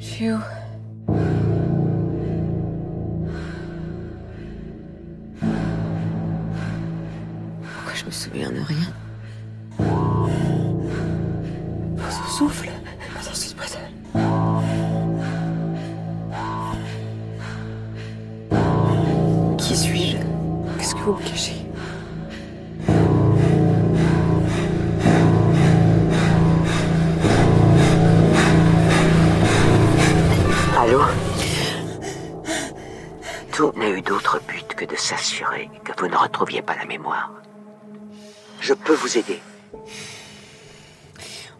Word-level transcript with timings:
Phew. 0.00 0.38
Pourquoi 7.62 7.94
je 7.94 8.04
me 8.06 8.10
souviens 8.10 8.50
de 8.50 8.60
rien? 8.60 8.76
Son 12.10 12.26
souffle 12.38 12.70
dans 13.14 13.34
cette 13.34 13.56
boîte. 13.56 13.78
Qui 19.58 19.76
suis-je? 19.76 20.16
Qu'est-ce 20.78 20.94
que 20.94 21.00
vous 21.00 21.12
me 21.12 21.22
cachez? 21.22 21.59
D'autre 34.10 34.40
but 34.48 34.74
que 34.74 34.84
de 34.84 34.96
s'assurer 34.96 35.70
que 35.84 35.92
vous 35.96 36.08
ne 36.08 36.16
retrouviez 36.16 36.62
pas 36.62 36.74
la 36.74 36.84
mémoire. 36.84 37.30
Je 38.60 38.74
peux 38.74 38.92
vous 38.92 39.16
aider. 39.16 39.40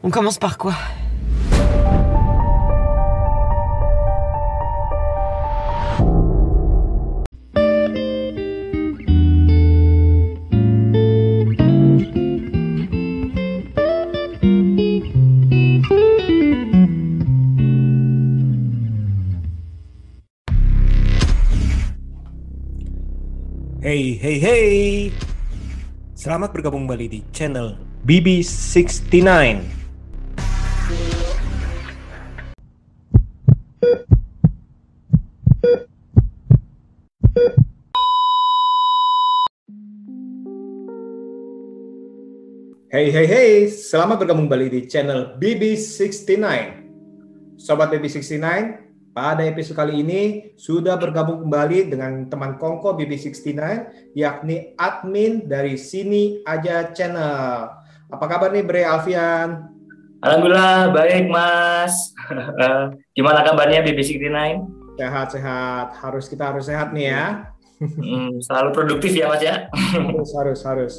On 0.03 0.11
commence 0.11 0.39
par 0.39 0.59
quoi? 0.59 0.75
Hey, 23.91 24.15
hey, 24.23 24.38
hey. 24.38 25.10
Selamat 26.15 26.55
bergabung 26.55 26.87
kembali 26.87 27.10
di 27.10 27.27
channel 27.35 27.74
BB69. 28.07 29.27
Hey, 42.95 43.11
hey, 43.11 43.27
hey. 43.27 43.66
Selamat 43.66 44.23
bergabung 44.23 44.46
kembali 44.46 44.71
di 44.71 44.87
channel 44.87 45.35
BB69. 45.35 46.46
Sobat 47.59 47.91
BB69, 47.91 48.46
pada 49.11 49.43
episode 49.43 49.75
kali 49.75 50.07
ini 50.07 50.55
sudah 50.55 50.95
bergabung 50.95 51.43
kembali 51.43 51.91
dengan 51.91 52.30
teman 52.30 52.55
Kongko 52.63 52.95
BB69 52.95 53.59
yakni 54.15 54.75
admin 54.79 55.51
dari 55.51 55.75
Sini 55.75 56.47
Aja 56.47 56.95
Channel. 56.95 57.75
Apa 58.11 58.25
kabar 58.30 58.55
nih 58.55 58.63
Bre 58.63 58.87
Alfian? 58.87 59.67
Alhamdulillah 60.23 60.95
baik 60.95 61.27
Mas. 61.27 62.15
Gimana 63.17 63.43
kabarnya 63.43 63.83
BB69? 63.83 64.31
Sehat-sehat. 64.94 65.97
Harus 65.99 66.31
kita 66.31 66.55
harus 66.55 66.71
sehat 66.71 66.95
nih 66.95 67.11
ya. 67.15 67.27
Hmm, 67.81 68.37
selalu 68.45 68.77
produktif 68.77 69.09
ya 69.17 69.25
Mas 69.25 69.41
ya. 69.41 69.72
Harus 69.72 70.37
harus 70.37 70.61
harus. 70.69 70.95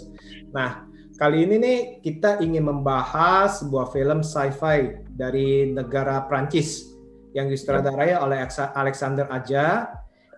Nah, 0.49 0.89
kali 1.13 1.45
ini 1.45 1.61
nih 1.61 1.77
kita 2.01 2.41
ingin 2.41 2.65
membahas 2.65 3.61
sebuah 3.61 3.93
film 3.93 4.25
sci-fi 4.25 5.05
dari 5.13 5.69
negara 5.69 6.25
Prancis 6.25 6.91
yang 7.31 7.47
disutradarai 7.47 8.15
oleh 8.19 8.43
Alexander 8.75 9.27
Aja 9.31 9.91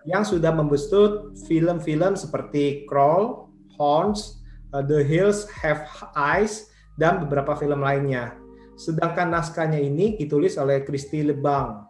yang 0.04 0.22
sudah 0.22 0.52
membesut 0.52 1.34
film-film 1.48 2.14
seperti 2.14 2.84
Crawl, 2.84 3.48
Horns, 3.74 4.44
uh, 4.76 4.84
The 4.84 5.00
Hills 5.00 5.48
Have 5.64 5.88
Eyes, 6.14 6.68
dan 7.00 7.24
beberapa 7.24 7.56
film 7.58 7.82
lainnya. 7.82 8.36
Sedangkan 8.78 9.32
naskahnya 9.32 9.80
ini 9.80 10.14
ditulis 10.18 10.60
oleh 10.60 10.84
Christy 10.84 11.24
Lebang. 11.24 11.88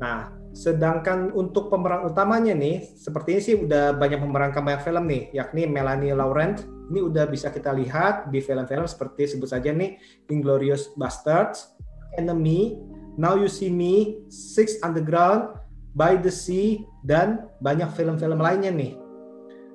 Nah, 0.00 0.32
sedangkan 0.50 1.30
untuk 1.36 1.70
pemeran 1.70 2.08
utamanya 2.08 2.56
nih, 2.56 2.82
seperti 2.96 3.38
ini 3.38 3.42
sih 3.42 3.54
udah 3.54 3.94
banyak 3.94 4.18
memerankan 4.18 4.64
banyak 4.64 4.82
film 4.82 5.04
nih, 5.06 5.22
yakni 5.36 5.68
Melanie 5.68 6.16
Laurent. 6.16 6.58
Ini 6.90 7.00
udah 7.04 7.28
bisa 7.28 7.52
kita 7.52 7.70
lihat 7.70 8.32
di 8.32 8.42
film-film 8.42 8.88
seperti 8.88 9.36
sebut 9.36 9.52
saja 9.52 9.70
nih, 9.70 10.00
Inglorious 10.32 10.90
Bastards, 10.98 11.76
Enemy, 12.18 12.91
Now 13.20 13.36
You 13.36 13.48
See 13.48 13.68
Me, 13.68 14.24
Six 14.32 14.80
Underground, 14.80 15.56
By 15.92 16.16
the 16.16 16.32
Sea, 16.32 16.80
dan 17.04 17.52
banyak 17.60 17.92
film-film 17.92 18.40
lainnya 18.40 18.72
nih. 18.72 18.96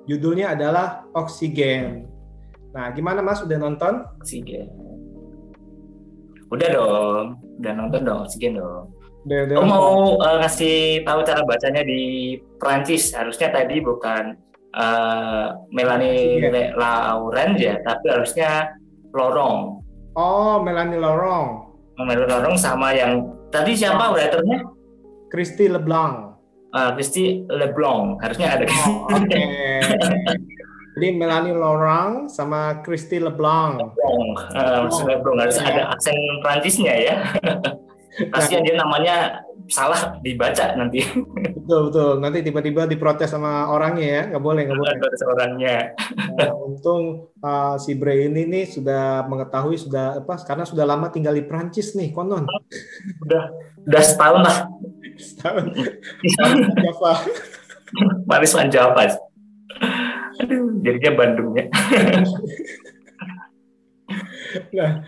Judulnya 0.08 0.56
adalah 0.56 1.04
Oxygen. 1.14 2.08
Nah, 2.72 2.90
gimana 2.96 3.20
Mas? 3.20 3.44
Udah 3.44 3.60
nonton? 3.60 4.08
Oksigen. 4.22 4.72
Udah 6.48 6.70
dong, 6.72 7.26
udah 7.60 7.74
nonton 7.76 8.02
dong 8.08 8.20
Oksigen 8.24 8.56
dong. 8.56 8.88
Udah, 9.28 9.40
udah 9.44 9.56
Oh 9.60 9.68
mau 9.68 10.16
eh, 10.24 10.38
ngasih 10.40 11.04
tahu 11.04 11.20
cara 11.28 11.44
bacanya 11.44 11.84
di 11.84 12.36
Prancis. 12.56 13.12
Harusnya 13.12 13.52
tadi 13.52 13.84
bukan 13.84 14.32
eh, 14.72 15.48
Melanie 15.76 16.40
Oksigen. 16.40 16.52
Le- 16.56 16.74
Laurent 16.80 17.54
ya, 17.60 17.76
tapi 17.84 18.06
harusnya 18.08 18.80
Lorong. 19.12 19.84
Oh, 20.16 20.64
Melanie 20.64 20.98
Laurent, 20.98 21.67
Melanie 21.98 22.30
Lorong 22.30 22.58
sama 22.58 22.94
yang 22.94 23.26
tadi 23.50 23.74
siapa 23.74 24.14
writernya? 24.14 24.62
Christy 25.28 25.66
Leblanc. 25.68 26.38
Eh, 26.70 26.90
Christy 26.94 27.44
Leblanc. 27.50 28.22
Harusnya 28.22 28.54
ada. 28.54 28.66
Oh, 28.86 29.10
Oke. 29.10 29.44
Jadi 30.98 31.14
Melanie 31.14 31.54
Laurent 31.54 32.26
sama 32.26 32.82
Christy 32.82 33.18
Leblanc. 33.18 33.78
Leblanc. 33.82 34.34
Eh, 34.54 34.80
maksudnya 34.86 35.16
Leblanc 35.18 35.38
harus 35.42 35.58
Ya. 35.58 35.66
ada 35.70 35.84
aksen 35.94 36.18
Prancisnya 36.42 36.94
ya. 36.94 37.16
Kasihan 38.34 38.66
dia 38.66 38.76
namanya 38.78 39.46
salah 39.70 40.18
dibaca 40.22 40.74
nanti. 40.74 41.02
Betul 41.68 41.92
betul. 41.92 42.12
Nanti 42.24 42.40
tiba-tiba 42.48 42.88
diprotes 42.88 43.28
sama 43.28 43.68
orangnya 43.68 44.08
ya. 44.08 44.22
Nggak 44.32 44.44
boleh 44.48 44.62
nggak 44.64 44.80
boleh. 44.80 44.94
Ada 44.96 45.18
seorangnya. 45.20 45.78
Nah, 46.40 46.52
untung 46.56 47.04
uh, 47.44 47.76
si 47.76 47.92
Bray 48.00 48.32
ini 48.32 48.48
nih 48.48 48.72
sudah 48.72 49.28
mengetahui 49.28 49.76
sudah 49.76 50.24
apa 50.24 50.40
karena 50.48 50.64
sudah 50.64 50.88
lama 50.88 51.12
tinggal 51.12 51.36
di 51.36 51.44
Prancis 51.44 51.92
nih 52.00 52.16
konon 52.16 52.48
Udah 53.28 53.52
udah 53.84 54.02
setahun 54.02 54.42
lah. 54.48 54.58
setahun 55.20 55.76
Java. 56.80 57.14
Paris 58.24 58.52
Van 58.56 58.72
Java. 58.72 59.04
Aduh, 60.40 60.80
jadinya 60.80 61.12
Bandungnya. 61.20 61.68
Nah, 64.72 65.04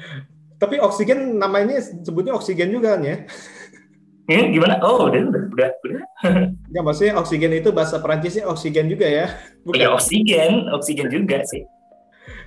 tapi 0.59 0.75
oksigen 0.84 1.40
namanya 1.40 1.80
sebutnya 1.80 2.36
oksigen 2.36 2.69
juga 2.69 3.00
kan 3.00 3.02
ya? 3.08 3.18
Hmm, 4.29 4.53
gimana? 4.53 4.78
Oh, 4.85 5.09
udah, 5.09 5.25
udah, 5.25 5.44
udah, 5.50 5.69
udah. 5.81 6.01
Ya 6.69 6.85
maksudnya 6.85 7.17
oksigen 7.17 7.50
itu 7.57 7.73
bahasa 7.73 7.97
Prancisnya 7.97 8.45
oksigen 8.45 8.85
juga 8.85 9.09
ya? 9.09 9.25
Ya 9.73 9.90
oksigen, 9.90 10.69
oksigen 10.69 11.09
juga 11.09 11.41
sih. 11.50 11.66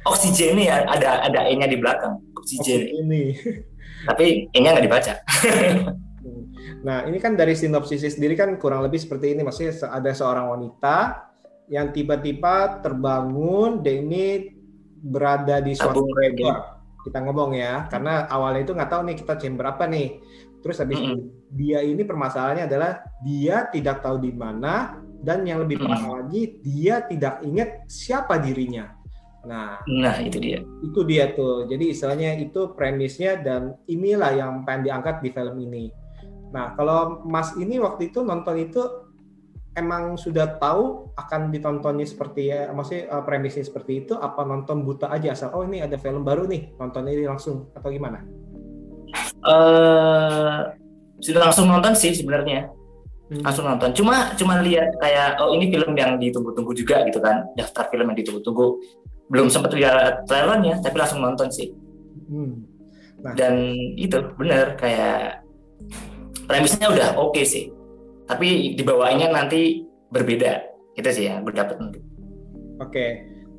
Oksigen 0.07 0.63
nih 0.63 0.67
ya, 0.71 0.87
ada 0.87 1.27
ada 1.27 1.41
e-nya 1.51 1.67
di 1.67 1.83
belakang. 1.83 2.23
Oksigen. 2.39 3.03
ini. 3.03 3.35
Tapi 4.07 4.47
e-nya 4.55 4.79
nggak 4.79 4.87
dibaca. 4.87 5.15
Nah, 6.83 7.07
ini 7.07 7.19
kan 7.23 7.39
dari 7.39 7.55
sinopsisnya 7.55 8.11
sendiri 8.11 8.35
kan 8.35 8.59
kurang 8.59 8.83
lebih 8.83 8.99
seperti 8.99 9.35
ini. 9.35 9.47
Maksudnya 9.47 9.87
ada 9.87 10.11
seorang 10.11 10.51
wanita 10.51 11.31
yang 11.71 11.95
tiba-tiba 11.95 12.83
terbangun 12.83 13.83
dan 13.87 14.07
ini 14.07 14.51
berada 15.03 15.63
di 15.63 15.79
suatu 15.79 16.03
Tabung. 16.03 16.59
Kita 17.03 17.19
ngomong 17.19 17.59
ya, 17.59 17.91
karena 17.91 18.31
awalnya 18.31 18.63
itu 18.63 18.75
nggak 18.75 18.91
tahu 18.91 19.03
nih 19.11 19.17
kita 19.19 19.35
chamber 19.39 19.67
apa 19.75 19.91
nih. 19.91 20.23
Terus 20.63 20.79
habis 20.79 21.03
Mm-mm. 21.03 21.19
itu 21.19 21.23
dia 21.53 21.83
ini 21.83 22.07
permasalahannya 22.07 22.71
adalah 22.71 23.03
dia 23.27 23.67
tidak 23.69 24.01
tahu 24.01 24.23
di 24.23 24.31
mana 24.31 25.03
dan 25.23 25.43
yang 25.43 25.63
lebih 25.67 25.83
parah 25.83 26.23
lagi 26.23 26.59
dia 26.63 27.03
tidak 27.07 27.43
ingat 27.43 27.87
siapa 27.91 28.39
dirinya. 28.39 28.95
Nah, 29.43 29.83
Nah, 29.91 30.23
itu 30.23 30.39
dia. 30.39 30.63
itu 30.63 31.01
dia 31.03 31.35
tuh. 31.35 31.67
Jadi 31.67 31.91
istilahnya 31.91 32.39
itu 32.39 32.75
premisnya 32.79 33.43
dan 33.43 33.75
inilah 33.91 34.31
yang 34.39 34.63
pengen 34.63 34.87
diangkat 34.87 35.19
di 35.19 35.35
film 35.35 35.59
ini. 35.59 35.91
Nah, 36.55 36.79
kalau 36.79 37.27
Mas 37.27 37.51
ini 37.59 37.83
waktu 37.83 38.15
itu 38.15 38.23
nonton 38.23 38.55
itu 38.63 38.83
emang 39.73 40.21
sudah 40.21 40.61
tahu 40.61 41.11
akan 41.17 41.49
ditontonnya 41.49 42.05
seperti 42.05 42.53
ya, 42.53 42.71
maksudnya 42.71 43.09
eh, 43.09 43.23
premisnya 43.25 43.65
seperti 43.65 44.05
itu 44.05 44.15
apa 44.15 44.45
nonton 44.45 44.85
buta 44.85 45.09
aja 45.09 45.33
asal 45.33 45.49
oh 45.57 45.65
ini 45.65 45.81
ada 45.81 45.97
film 45.97 46.23
baru 46.23 46.45
nih, 46.45 46.77
nonton 46.77 47.09
ini 47.09 47.25
langsung 47.25 47.73
atau 47.73 47.89
gimana? 47.89 48.21
Eh 49.43 50.59
sudah 51.23 51.41
langsung 51.51 51.71
nonton 51.71 51.95
sih 51.95 52.13
sebenarnya. 52.17 52.69
Hmm. 53.31 53.43
Langsung 53.45 53.65
nonton. 53.65 53.91
Cuma 53.95 54.35
cuma 54.37 54.61
lihat 54.61 54.93
kayak 54.99 55.41
oh 55.41 55.55
ini 55.55 55.71
film 55.71 55.95
yang 55.95 56.19
ditunggu-tunggu 56.19 56.73
juga 56.75 57.07
gitu 57.07 57.23
kan. 57.23 57.47
Daftar 57.55 57.89
film 57.93 58.11
yang 58.13 58.19
ditunggu-tunggu. 58.19 58.67
Belum 59.33 59.49
sempat 59.49 59.73
lihat 59.73 60.29
trailernya, 60.29 60.83
tapi 60.85 60.97
langsung 61.01 61.25
nonton 61.25 61.49
sih. 61.49 61.73
Hmm. 62.33 62.65
dan 63.39 63.77
itu 63.95 64.19
benar 64.35 64.75
kayak 64.75 65.47
premisnya 66.49 66.91
udah 66.91 67.09
oke 67.21 67.39
okay 67.39 67.45
sih 67.47 67.65
tapi 68.27 68.75
dibawainnya 68.75 69.31
nanti 69.31 69.87
berbeda 70.11 70.65
itu 70.99 71.09
sih 71.13 71.31
ya 71.31 71.39
gue 71.39 71.55
dapat 71.55 71.77
nanti 71.79 72.01
oke 72.83 73.07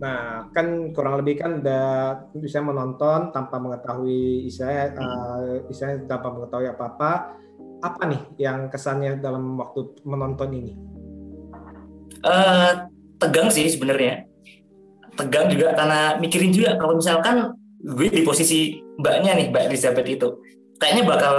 nah 0.04 0.52
kan 0.52 0.92
kurang 0.92 1.24
lebih 1.24 1.40
kan 1.40 1.64
udah 1.64 1.88
bisa 2.36 2.60
menonton 2.60 3.32
tanpa 3.32 3.56
mengetahui 3.56 4.52
istilahnya 4.52 5.00
uh, 5.00 5.64
istilahnya 5.72 6.04
tanpa 6.12 6.28
mengetahui 6.36 6.68
apa 6.76 6.84
apa 6.92 7.12
apa 7.80 8.02
nih 8.12 8.22
yang 8.40 8.68
kesannya 8.68 9.20
dalam 9.20 9.60
waktu 9.60 9.96
menonton 10.04 10.50
ini? 10.56 10.74
Uh, 12.24 12.88
tegang 13.20 13.48
sih 13.52 13.68
sebenarnya. 13.68 14.28
Tegang 15.16 15.52
juga 15.52 15.72
karena 15.76 16.20
mikirin 16.20 16.52
juga 16.52 16.76
kalau 16.80 17.00
misalkan 17.00 17.56
gue 17.84 18.08
di 18.08 18.24
posisi 18.24 18.80
mbaknya 19.00 19.36
nih 19.36 19.48
mbak 19.52 19.64
Elizabeth 19.68 20.08
itu 20.08 20.28
kayaknya 20.80 21.04
bakal 21.04 21.36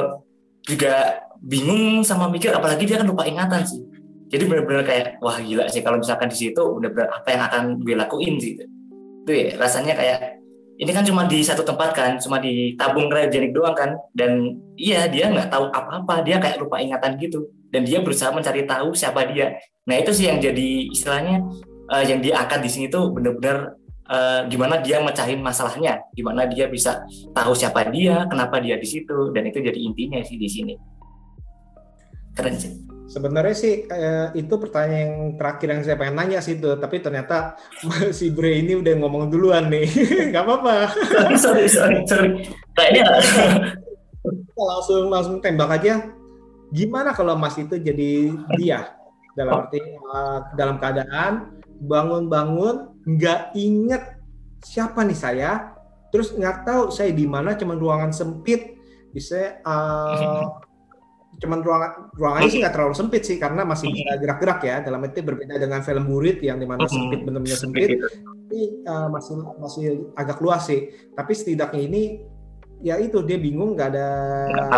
juga 0.68 1.24
bingung 1.40 2.04
sama 2.04 2.28
mikir 2.28 2.52
apalagi 2.52 2.84
dia 2.84 3.00
kan 3.00 3.08
lupa 3.08 3.24
ingatan 3.24 3.64
sih 3.64 3.80
jadi 4.34 4.50
benar-benar 4.50 4.82
kayak 4.82 5.06
wah 5.22 5.38
gila 5.38 5.70
sih 5.70 5.78
kalau 5.78 6.02
misalkan 6.02 6.26
di 6.26 6.34
situ 6.34 6.58
benar-benar 6.58 7.06
apa 7.22 7.28
yang 7.30 7.42
akan 7.46 7.62
gue 7.86 7.94
lakuin 7.94 8.34
sih. 8.42 8.58
Itu 9.22 9.30
ya 9.30 9.54
rasanya 9.54 9.94
kayak 9.94 10.18
ini 10.74 10.90
kan 10.90 11.06
cuma 11.06 11.22
di 11.30 11.38
satu 11.38 11.62
tempat 11.62 11.94
kan 11.94 12.18
cuma 12.18 12.42
di 12.42 12.74
tabung 12.74 13.06
kriogenik 13.06 13.54
doang 13.54 13.78
kan. 13.78 13.94
Dan 14.10 14.58
iya 14.74 15.06
dia 15.06 15.30
nggak 15.30 15.54
tahu 15.54 15.70
apa-apa 15.70 16.26
dia 16.26 16.42
kayak 16.42 16.58
lupa 16.58 16.82
ingatan 16.82 17.14
gitu. 17.22 17.46
Dan 17.70 17.86
dia 17.86 18.02
berusaha 18.02 18.34
mencari 18.34 18.66
tahu 18.66 18.90
siapa 18.90 19.22
dia. 19.30 19.54
Nah 19.86 20.02
itu 20.02 20.10
sih 20.10 20.26
yang 20.26 20.42
jadi 20.42 20.90
istilahnya 20.90 21.38
uh, 21.94 22.02
yang 22.02 22.18
diangkat 22.18 22.58
di 22.58 22.70
sini 22.74 22.86
tuh 22.90 23.14
benar-benar 23.14 23.78
uh, 24.10 24.50
gimana 24.50 24.82
dia 24.82 24.98
mecahin 24.98 25.38
masalahnya. 25.46 26.02
Gimana 26.10 26.50
dia 26.50 26.66
bisa 26.66 27.06
tahu 27.30 27.54
siapa 27.54 27.86
dia 27.86 28.26
kenapa 28.26 28.58
dia 28.58 28.74
di 28.82 28.88
situ. 28.90 29.30
Dan 29.30 29.46
itu 29.46 29.62
jadi 29.62 29.78
intinya 29.78 30.18
sih 30.26 30.34
di 30.34 30.50
sini. 30.50 30.74
Keren 32.34 32.58
sih 32.58 32.93
sebenarnya 33.04 33.54
sih 33.56 33.84
eh, 33.84 34.28
itu 34.36 34.54
pertanyaan 34.56 34.96
yang 34.96 35.14
terakhir 35.36 35.68
yang 35.68 35.82
saya 35.84 35.96
pengen 36.00 36.16
nanya 36.16 36.40
sih 36.40 36.56
itu 36.56 36.70
tapi 36.80 37.04
ternyata 37.04 37.58
si 38.16 38.32
Bre 38.32 38.60
ini 38.64 38.80
udah 38.80 38.94
ngomong 39.00 39.28
duluan 39.28 39.68
nih. 39.68 39.86
Nggak 40.32 40.44
apa-apa. 40.44 40.74
Sorry 41.36 41.68
sorry 41.68 42.00
sorry 42.08 42.48
kayaknya 42.74 43.04
langsung 44.56 45.12
langsung 45.12 45.36
tembak 45.44 45.80
aja. 45.80 46.10
Gimana 46.74 47.14
kalau 47.14 47.36
Mas 47.38 47.54
itu 47.60 47.76
jadi 47.78 48.34
dia? 48.56 48.96
Dalam 49.34 49.66
arti 49.66 49.82
uh, 49.82 50.46
dalam 50.54 50.78
keadaan 50.78 51.58
bangun-bangun 51.82 53.02
nggak 53.04 53.52
inget 53.58 54.16
siapa 54.62 55.02
nih 55.02 55.18
saya 55.18 55.74
terus 56.14 56.30
nggak 56.30 56.62
tahu 56.62 56.94
saya 56.94 57.10
di 57.10 57.26
mana 57.28 57.58
cuma 57.58 57.76
ruangan 57.76 58.14
sempit. 58.14 58.78
Bisa 59.14 59.60
uh, 59.62 60.58
cuman 61.42 61.58
ruangan 61.62 61.90
ruangannya 62.14 62.50
sih 62.50 62.60
nggak 62.62 62.74
terlalu 62.74 62.94
sempit 62.94 63.22
sih 63.26 63.36
karena 63.38 63.66
masih 63.66 63.90
bisa 63.90 64.14
gerak-gerak 64.18 64.60
ya. 64.62 64.76
Dalam 64.82 65.00
itu 65.06 65.20
berbeda 65.22 65.54
dengan 65.58 65.80
film 65.82 66.04
Burit 66.06 66.38
yang 66.42 66.58
di 66.58 66.66
mana 66.66 66.86
sempit 66.86 67.22
benar-benar 67.26 67.58
sempit 67.58 67.98
tapi 67.98 68.60
uh, 68.86 69.08
masih 69.10 69.34
masih 69.58 69.84
agak 70.14 70.38
luas 70.38 70.68
sih. 70.68 70.94
Tapi 71.16 71.32
setidaknya 71.34 71.82
ini 71.84 72.02
ya 72.84 73.00
itu 73.00 73.24
dia 73.24 73.40
bingung 73.40 73.74
nggak 73.74 73.88
ada 73.96 74.08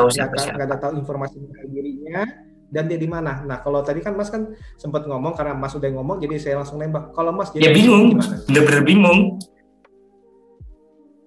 nggak 0.07 0.67
ada 0.71 0.77
tahu 0.79 0.93
informasi 0.97 1.43
tentang 1.43 1.69
dirinya 1.69 2.23
dan 2.71 2.89
dia 2.89 2.99
di 2.99 3.09
mana. 3.11 3.43
Nah 3.45 3.61
kalau 3.61 3.83
tadi 3.83 4.01
kan 4.01 4.17
Mas 4.17 4.33
kan 4.33 4.55
sempat 4.81 5.05
ngomong 5.05 5.37
karena 5.37 5.55
Mas 5.55 5.75
udah 5.77 5.91
ngomong 5.93 6.23
jadi 6.23 6.41
saya 6.41 6.55
langsung 6.63 6.81
nembak. 6.81 7.13
Kalau 7.13 7.35
Mas 7.35 7.53
jadi 7.53 7.69
ya 7.69 7.71
bingung. 7.75 8.17
bener-bener 8.49 8.83
bingung 8.87 9.21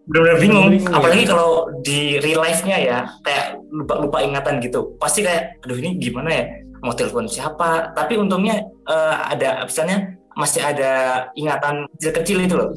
benar-benar 0.10 0.38
bingung. 0.42 0.68
bingung 0.74 0.90
apalagi 0.90 1.24
ya? 1.24 1.30
kalau 1.30 1.52
di 1.86 2.18
real 2.20 2.42
life-nya 2.42 2.78
ya 2.82 2.98
kayak 3.22 3.46
lupa 3.70 3.94
lupa 4.02 4.18
ingatan 4.26 4.58
gitu. 4.60 4.98
Pasti 4.98 5.22
kayak 5.22 5.62
aduh 5.62 5.78
ini 5.78 6.02
gimana 6.02 6.30
ya? 6.34 6.44
Mau 6.82 6.98
telepon 6.98 7.30
siapa? 7.30 7.94
Tapi 7.94 8.18
untungnya 8.18 8.66
uh, 8.90 9.16
ada 9.30 9.70
misalnya 9.70 10.18
masih 10.34 10.64
ada 10.64 10.92
ingatan 11.38 11.86
kecil-kecil 11.96 12.38
itu 12.42 12.56
loh. 12.58 12.70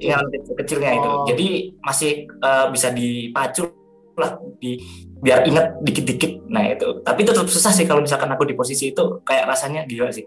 Ingatan 0.00 0.26
kecil-kecilnya 0.32 0.90
oh. 0.90 0.96
itu. 0.96 1.10
Jadi 1.36 1.46
masih 1.84 2.12
uh, 2.40 2.72
bisa 2.72 2.88
dipacu 2.88 3.68
lah 4.16 4.40
di 4.56 4.80
biar 5.20 5.44
ingat 5.44 5.84
dikit-dikit. 5.84 6.48
Nah 6.48 6.64
itu. 6.72 7.04
Tapi 7.04 7.28
itu 7.28 7.30
tetap 7.36 7.50
susah 7.52 7.76
sih 7.76 7.84
kalau 7.84 8.00
misalkan 8.00 8.32
aku 8.32 8.48
di 8.48 8.56
posisi 8.56 8.88
itu 8.96 9.20
kayak 9.28 9.52
rasanya 9.52 9.84
gila 9.84 10.08
sih 10.08 10.24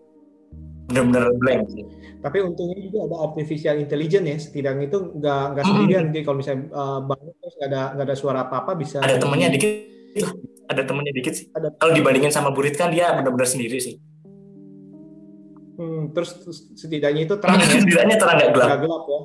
benar-benar 0.91 1.31
blank 1.39 1.63
sih 1.71 1.85
tapi 2.23 2.39
untungnya 2.39 2.79
juga 2.79 2.99
ada 3.11 3.15
artificial 3.19 3.75
intelligence 3.83 4.27
ya, 4.31 4.37
setidaknya 4.39 4.87
itu 4.87 4.99
nggak 5.19 5.43
nggak 5.51 5.65
sendirian. 5.67 6.03
Hmm. 6.07 6.23
kalau 6.23 6.37
misalnya 6.39 6.61
uh, 6.71 6.99
bangun 7.03 7.35
terus 7.35 7.53
nggak 7.59 7.69
ada 7.75 7.81
nggak 7.99 8.07
ada 8.07 8.15
suara 8.15 8.39
apa 8.47 8.55
apa 8.63 8.71
bisa. 8.79 9.03
Ada 9.03 9.19
temennya 9.19 9.51
dikit, 9.51 9.71
ada 10.71 10.81
temennya 10.87 11.13
dikit 11.19 11.33
sih. 11.35 11.45
Ada. 11.51 11.75
Kalau 11.75 11.91
dibandingin 11.91 12.31
sama 12.31 12.55
Burit 12.55 12.79
kan 12.79 12.95
dia 12.95 13.11
benar-benar 13.11 13.43
sendiri 13.43 13.75
sih. 13.83 13.99
Hmm, 15.75 16.15
terus, 16.15 16.39
setidaknya 16.79 17.27
itu 17.27 17.35
terang 17.43 17.59
ya. 17.59 17.67
setidaknya 17.67 18.15
terang 18.15 18.35
nggak 18.39 18.51
gelap. 18.55 18.67
Nggak 18.71 18.81
gelap 18.87 19.03
ya. 19.03 19.19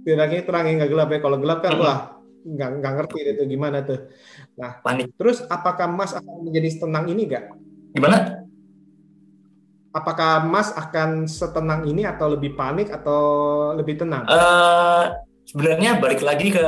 Setidaknya 0.00 0.40
terang 0.48 0.64
ya 0.64 0.72
nggak 0.80 0.90
gelap 0.96 1.08
ya. 1.12 1.18
Kalau 1.20 1.38
gelap 1.44 1.58
kan 1.60 1.72
hmm. 1.76 1.82
wah 1.84 1.98
nggak 2.46 2.70
nggak 2.80 2.92
ngerti 2.96 3.18
itu 3.36 3.42
gimana 3.52 3.78
tuh. 3.84 4.00
Nah, 4.56 4.80
panik. 4.80 5.12
Terus 5.20 5.44
apakah 5.44 5.92
Mas 5.92 6.16
akan 6.16 6.40
menjadi 6.40 6.88
tenang 6.88 7.04
ini 7.12 7.28
nggak? 7.28 7.44
Gimana? 7.92 8.45
Apakah 9.96 10.44
Mas 10.44 10.68
akan 10.76 11.24
setenang 11.24 11.88
ini 11.88 12.04
atau 12.04 12.36
lebih 12.36 12.52
panik 12.52 12.92
atau 12.92 13.22
lebih 13.72 13.96
tenang? 13.96 14.28
Uh, 14.28 15.08
sebenarnya 15.48 15.96
balik 15.96 16.20
lagi 16.20 16.52
ke 16.52 16.66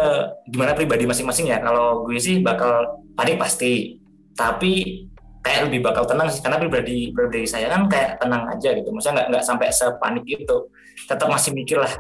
gimana 0.48 0.72
pribadi 0.72 1.04
masing-masing 1.04 1.52
ya. 1.52 1.60
Kalau 1.60 2.08
gue 2.08 2.16
sih 2.16 2.40
bakal 2.40 3.04
panik 3.12 3.36
pasti, 3.36 4.00
tapi 4.32 5.04
kayak 5.44 5.68
lebih 5.68 5.84
bakal 5.84 6.08
tenang 6.08 6.32
sih 6.32 6.40
karena 6.40 6.58
pribadi 6.58 7.12
pribadi 7.12 7.46
saya 7.46 7.68
kan 7.68 7.84
kayak 7.86 8.16
tenang 8.16 8.48
aja 8.48 8.72
gitu. 8.72 8.88
Maksudnya 8.88 9.14
nggak 9.20 9.28
nggak 9.36 9.44
sampai 9.44 9.68
sepanik 9.68 10.24
itu. 10.24 10.56
Tetap 11.04 11.28
masih 11.30 11.54
mikir 11.54 11.78
lah, 11.78 11.92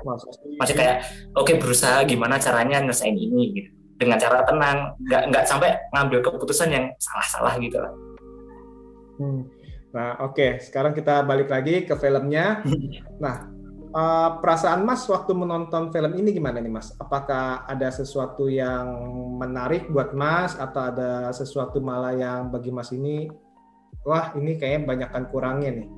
masih 0.58 0.74
kayak 0.74 1.04
oke 1.36 1.46
okay, 1.48 1.54
berusaha 1.60 2.02
gimana 2.08 2.36
caranya 2.40 2.82
nyelesain 2.82 3.14
ini 3.14 3.44
gitu 3.54 3.70
dengan 3.98 4.14
cara 4.14 4.46
tenang, 4.46 4.94
nggak 5.10 5.22
nggak 5.34 5.44
sampai 5.46 5.74
ngambil 5.90 6.22
keputusan 6.22 6.70
yang 6.70 6.86
salah-salah 7.02 7.58
gitu 7.58 7.82
lah. 7.82 7.92
Hmm 9.18 9.57
Nah, 9.88 10.20
oke, 10.20 10.36
okay. 10.36 10.50
sekarang 10.60 10.92
kita 10.92 11.24
balik 11.24 11.48
lagi 11.48 11.84
ke 11.88 11.94
filmnya. 11.96 12.60
Nah, 13.18 13.50
uh, 13.90 14.38
perasaan 14.38 14.86
Mas 14.86 15.02
waktu 15.10 15.34
menonton 15.34 15.90
film 15.90 16.14
ini 16.14 16.30
gimana 16.30 16.62
nih, 16.62 16.70
Mas? 16.70 16.94
Apakah 17.02 17.66
ada 17.66 17.90
sesuatu 17.90 18.46
yang 18.46 18.86
menarik 19.42 19.90
buat 19.90 20.14
Mas 20.14 20.54
atau 20.54 20.86
ada 20.86 21.34
sesuatu 21.34 21.82
malah 21.82 22.14
yang 22.14 22.46
bagi 22.52 22.70
Mas 22.70 22.94
ini 22.94 23.26
wah, 24.06 24.32
ini 24.38 24.56
kayaknya 24.56 24.86
banyakkan 24.86 25.24
kurangnya 25.28 25.82
nih. 25.82 25.88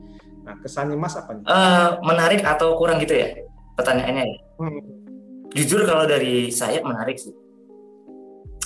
Nah, 0.48 0.54
kesannya 0.64 0.96
Mas 0.96 1.14
apa 1.14 1.36
nih? 1.36 1.44
Uh, 1.44 2.00
menarik 2.02 2.40
atau 2.40 2.74
kurang 2.80 2.98
gitu 3.04 3.14
ya? 3.14 3.36
Pertanyaannya 3.76 4.24
ya. 4.24 4.38
Hmm. 4.58 4.80
Jujur 5.52 5.82
kalau 5.84 6.06
dari 6.06 6.48
saya 6.48 6.80
menarik 6.80 7.18
sih. 7.18 7.34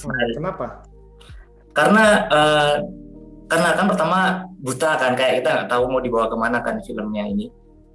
Menarik. 0.04 0.34
Kenapa? 0.36 0.66
Karena 1.74 2.04
uh, 2.30 2.76
karena 3.54 3.70
kan 3.78 3.86
pertama 3.86 4.18
buta 4.66 4.98
kan 4.98 5.14
kayak 5.14 5.38
kita 5.38 5.48
nggak 5.54 5.68
tahu 5.70 5.86
mau 5.86 6.02
dibawa 6.02 6.26
ke 6.26 6.34
mana 6.34 6.58
kan 6.58 6.82
filmnya 6.82 7.22
ini. 7.22 7.46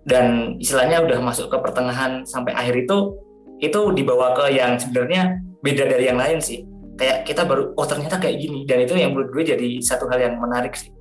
Dan 0.08 0.56
istilahnya 0.56 1.04
udah 1.04 1.20
masuk 1.20 1.51
ke 1.51 1.58
pertengahan 1.60 2.24
sampai 2.24 2.56
akhir 2.56 2.88
itu 2.88 3.20
itu 3.60 3.92
dibawa 3.92 4.32
ke 4.32 4.56
yang 4.56 4.80
sebenarnya 4.80 5.36
beda 5.60 5.84
dari 5.84 6.08
yang 6.08 6.16
lain 6.16 6.39
sih. 6.39 6.63
Kayak 6.96 7.28
kita 7.28 7.44
baru 7.44 7.75
oh 7.75 7.84
ternyata 7.84 8.16
kayak 8.24 8.39
gini. 8.39 8.63
Dan 8.63 8.88
itu 8.88 8.96
yang 8.96 9.12
menurut 9.12 9.36
gue 9.36 9.51
jadi 9.51 9.68
satu 9.84 10.08
hal 10.08 10.32
yang 10.32 10.39
menarik 10.39 10.72
sih. 10.80 10.96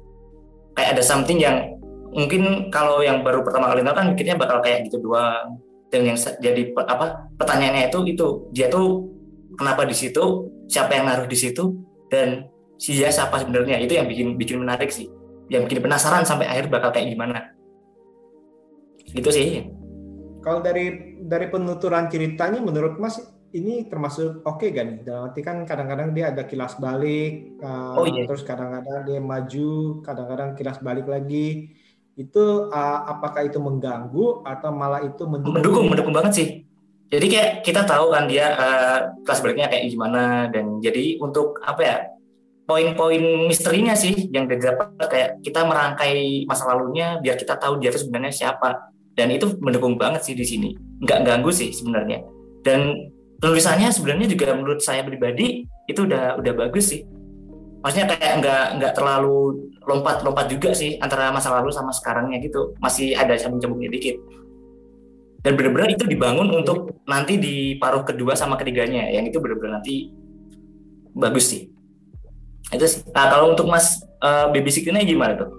Kayak 0.75 0.99
ada 0.99 1.03
something 1.07 1.39
yang 1.39 1.79
mungkin 2.11 2.75
kalau 2.75 2.99
yang 2.99 3.23
baru 3.23 3.47
pertama 3.47 3.71
kali 3.71 3.87
nonton 3.87 3.95
kan 3.95 4.07
mikirnya 4.11 4.35
bakal 4.35 4.59
kayak 4.59 4.91
gitu 4.91 4.99
doang. 4.99 5.63
Dan 5.95 6.03
yang 6.03 6.19
jadi 6.19 6.75
apa 6.75 7.31
pertanyaannya 7.39 7.95
itu 7.95 7.99
itu. 8.11 8.27
Dia 8.51 8.67
tuh 8.67 9.07
kenapa 9.55 9.87
di 9.87 9.95
situ? 9.95 10.51
Siapa 10.67 10.99
yang 10.99 11.07
naruh 11.07 11.31
di 11.31 11.39
situ? 11.39 11.79
Dan 12.11 12.58
dia 12.79 13.11
siapa 13.11 13.43
sebenarnya? 13.43 13.83
Itu 13.83 13.99
yang 13.99 14.07
bikin 14.07 14.39
bikin 14.39 14.63
menarik 14.63 14.95
sih. 14.95 15.11
Yang 15.51 15.69
bikin 15.69 15.91
penasaran 15.91 16.23
sampai 16.23 16.47
akhir 16.47 16.71
bakal 16.71 16.95
kayak 16.95 17.11
gimana. 17.11 17.51
Gitu 19.03 19.29
sih. 19.35 19.67
Kalau 20.39 20.63
dari 20.63 21.19
dari 21.19 21.51
penuturan 21.51 22.07
ceritanya 22.07 22.63
menurut 22.63 22.97
mas 23.03 23.19
ini 23.51 23.89
termasuk 23.89 24.45
oke 24.47 24.63
okay, 24.63 24.71
gak 24.71 24.85
nih? 24.87 24.99
Dalam 25.03 25.33
arti 25.33 25.41
kan 25.43 25.65
kadang-kadang 25.67 26.15
dia 26.15 26.31
ada 26.31 26.45
kilas 26.47 26.77
balik 26.79 27.59
uh, 27.65 27.99
oh, 27.99 28.07
iya. 28.07 28.29
terus 28.29 28.45
kadang-kadang 28.45 29.09
dia 29.09 29.19
maju 29.19 29.71
kadang-kadang 30.05 30.51
kilas 30.55 30.79
balik 30.79 31.11
lagi. 31.11 31.75
Itu 32.15 32.71
uh, 32.71 32.99
apakah 33.09 33.47
itu 33.47 33.59
mengganggu 33.59 34.47
atau 34.47 34.71
malah 34.71 35.03
itu 35.03 35.23
mendukung? 35.27 35.55
Mendukung 35.59 35.87
mendukung 35.91 36.15
banget 36.15 36.33
sih. 36.37 36.49
Jadi 37.09 37.27
kayak 37.27 37.51
kita 37.65 37.89
tahu 37.89 38.13
kan 38.13 38.29
dia 38.29 38.53
uh, 38.53 38.99
kelas 39.25 39.41
baliknya 39.41 39.67
kayak 39.73 39.89
gimana. 39.89 40.53
Dan 40.53 40.79
jadi 40.85 41.17
untuk 41.25 41.57
apa 41.65 41.81
ya 41.81 41.97
poin-poin 42.69 43.49
misterinya 43.49 43.97
sih 43.97 44.29
yang 44.29 44.45
didapat 44.45 44.93
kayak 45.09 45.41
kita 45.41 45.65
merangkai 45.65 46.45
masa 46.45 46.69
lalunya 46.69 47.17
biar 47.17 47.41
kita 47.41 47.57
tahu 47.57 47.81
dia 47.81 47.89
itu 47.89 48.05
sebenarnya 48.05 48.29
siapa. 48.45 48.93
Dan 49.17 49.35
itu 49.35 49.57
mendukung 49.59 49.97
banget 49.97 50.23
sih 50.29 50.37
di 50.37 50.45
sini. 50.45 50.77
Nggak 51.01 51.25
ganggu 51.25 51.51
sih 51.51 51.73
sebenarnya. 51.73 52.23
Dan 52.61 53.09
tulisannya 53.41 53.89
sebenarnya 53.89 54.29
juga 54.31 54.53
menurut 54.53 54.85
saya 54.85 55.03
pribadi 55.03 55.65
itu 55.89 56.01
udah 56.05 56.37
udah 56.39 56.53
bagus 56.55 56.93
sih. 56.93 57.03
Maksudnya 57.81 58.15
kayak 58.15 58.35
nggak 58.45 58.65
nggak 58.79 58.93
terlalu 58.93 59.73
lompat-lompat 59.89 60.47
juga 60.53 60.77
sih 60.77 61.01
antara 61.01 61.33
masa 61.33 61.51
lalu 61.57 61.73
sama 61.73 61.91
sekarangnya 61.91 62.37
gitu. 62.45 62.77
Masih 62.85 63.17
ada 63.17 63.33
sambung-sambungnya 63.41 63.91
dikit. 63.91 64.21
Dan 65.41 65.57
benar-benar 65.57 65.89
itu 65.97 66.05
dibangun 66.05 66.53
untuk 66.53 67.01
nanti 67.09 67.41
di 67.41 67.81
paruh 67.81 68.05
kedua 68.05 68.37
sama 68.37 68.61
ketiganya. 68.61 69.09
Yang 69.09 69.35
itu 69.35 69.39
benar-benar 69.41 69.81
nanti 69.81 70.13
bagus 71.17 71.49
sih 71.51 71.78
itu 72.75 72.85
sih 72.85 73.01
nah, 73.17 73.33
kalau 73.33 73.57
untuk 73.57 73.67
mas 73.69 74.05
uh, 74.21 74.53
baby 74.53 74.69
ini 74.69 75.09
gimana 75.09 75.41
tuh 75.41 75.51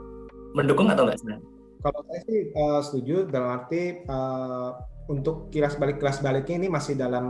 mendukung 0.53 0.89
atau 0.89 1.05
enggak 1.05 1.21
sebenarnya 1.21 1.45
kalau 1.79 1.99
saya 2.05 2.21
sih 2.27 2.39
uh, 2.53 2.79
setuju 2.83 3.15
dalam 3.31 3.49
arti 3.55 4.03
uh, 4.05 4.75
untuk 5.09 5.49
kilas 5.49 5.73
balik 5.79 5.97
kilas 5.97 6.21
baliknya 6.21 6.61
ini 6.61 6.69
masih 6.69 6.93
dalam 6.93 7.27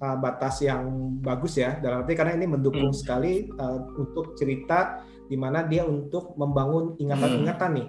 uh, 0.00 0.16
batas 0.16 0.64
yang 0.64 0.88
bagus 1.20 1.60
ya 1.60 1.76
dalam 1.82 2.06
arti 2.06 2.16
karena 2.16 2.38
ini 2.38 2.46
mendukung 2.48 2.94
hmm. 2.94 2.96
sekali 2.96 3.52
uh, 3.60 3.84
untuk 4.00 4.32
cerita 4.40 5.04
di 5.28 5.36
mana 5.36 5.64
dia 5.68 5.84
untuk 5.84 6.32
membangun 6.40 6.96
ingatan-ingatan 6.96 7.70
hmm. 7.70 7.78
nih 7.80 7.88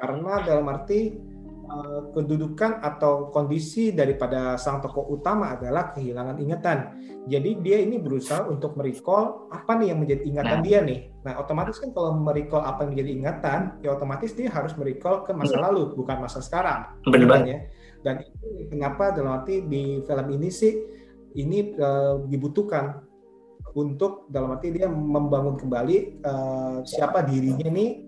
karena 0.00 0.32
dalam 0.44 0.66
arti 0.72 1.12
uh, 1.66 2.00
kedudukan 2.12 2.80
atau 2.84 3.28
kondisi 3.32 3.90
daripada 3.90 4.56
sang 4.60 4.80
tokoh 4.84 5.16
utama 5.16 5.56
adalah 5.56 5.92
kehilangan 5.96 6.36
ingatan 6.40 6.78
jadi 7.24 7.50
dia 7.64 7.78
ini 7.80 7.96
berusaha 7.98 8.44
untuk 8.44 8.76
merecall 8.76 9.48
apa 9.48 9.80
nih 9.80 9.92
yang 9.92 9.98
menjadi 10.04 10.22
ingatan 10.28 10.58
nah. 10.60 10.64
dia 10.64 10.78
nih 10.84 11.00
nah 11.24 11.32
otomatis 11.40 11.80
kan 11.80 11.90
kalau 11.96 12.16
merecall 12.20 12.62
apa 12.62 12.84
yang 12.84 12.90
menjadi 12.96 13.10
ingatan 13.16 13.60
ya 13.80 13.88
otomatis 13.96 14.30
dia 14.36 14.48
harus 14.52 14.72
merecall 14.76 15.24
ke 15.24 15.32
masa 15.32 15.56
hmm. 15.56 15.64
lalu 15.64 15.82
bukan 15.96 16.16
masa 16.20 16.44
sekarang 16.44 16.92
benar 17.08 17.44
ya 17.48 17.58
dan 18.04 18.20
itu 18.20 18.68
kenapa 18.68 19.16
dalam 19.16 19.40
arti 19.40 19.64
di 19.64 20.04
film 20.04 20.26
ini 20.28 20.48
sih 20.52 20.74
ini 21.34 21.74
uh, 21.80 22.20
dibutuhkan 22.28 23.00
untuk 23.74 24.30
dalam 24.30 24.54
arti 24.54 24.70
dia 24.70 24.86
membangun 24.86 25.58
kembali 25.58 26.22
uh, 26.22 26.78
siapa 26.86 27.26
dirinya 27.26 27.66
nih 27.72 28.03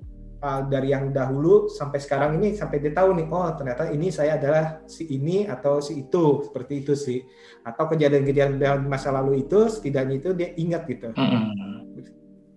uh, 0.47 0.63
dari 0.71 0.95
yang 0.95 1.11
dahulu 1.11 1.67
sampai 1.67 1.99
sekarang 1.99 2.39
ini 2.39 2.55
sampai 2.55 2.79
dia 2.79 2.95
tahu 2.95 3.19
nih 3.19 3.27
oh 3.27 3.51
ternyata 3.59 3.91
ini 3.91 4.15
saya 4.15 4.39
adalah 4.39 4.87
si 4.87 5.11
ini 5.11 5.51
atau 5.51 5.83
si 5.83 6.07
itu 6.07 6.47
seperti 6.47 6.87
itu 6.87 6.95
sih 6.95 7.19
atau 7.67 7.91
kejadian-kejadian 7.91 8.63
di 8.63 8.87
masa 8.87 9.11
lalu 9.11 9.43
itu 9.43 9.67
setidaknya 9.67 10.15
itu 10.23 10.31
dia 10.39 10.55
ingat 10.55 10.87
gitu. 10.87 11.11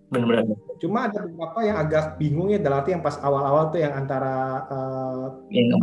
Benar-benar. 0.10 0.58
Cuma 0.82 1.06
ada 1.06 1.26
beberapa 1.26 1.60
yang 1.62 1.78
agak 1.78 2.18
bingung 2.18 2.50
ya 2.50 2.58
dalam 2.58 2.82
arti 2.82 2.98
yang 2.98 3.06
pas 3.06 3.18
awal-awal 3.22 3.70
tuh 3.70 3.82
yang 3.82 3.94
antara 3.94 4.66
uh, 4.70 5.26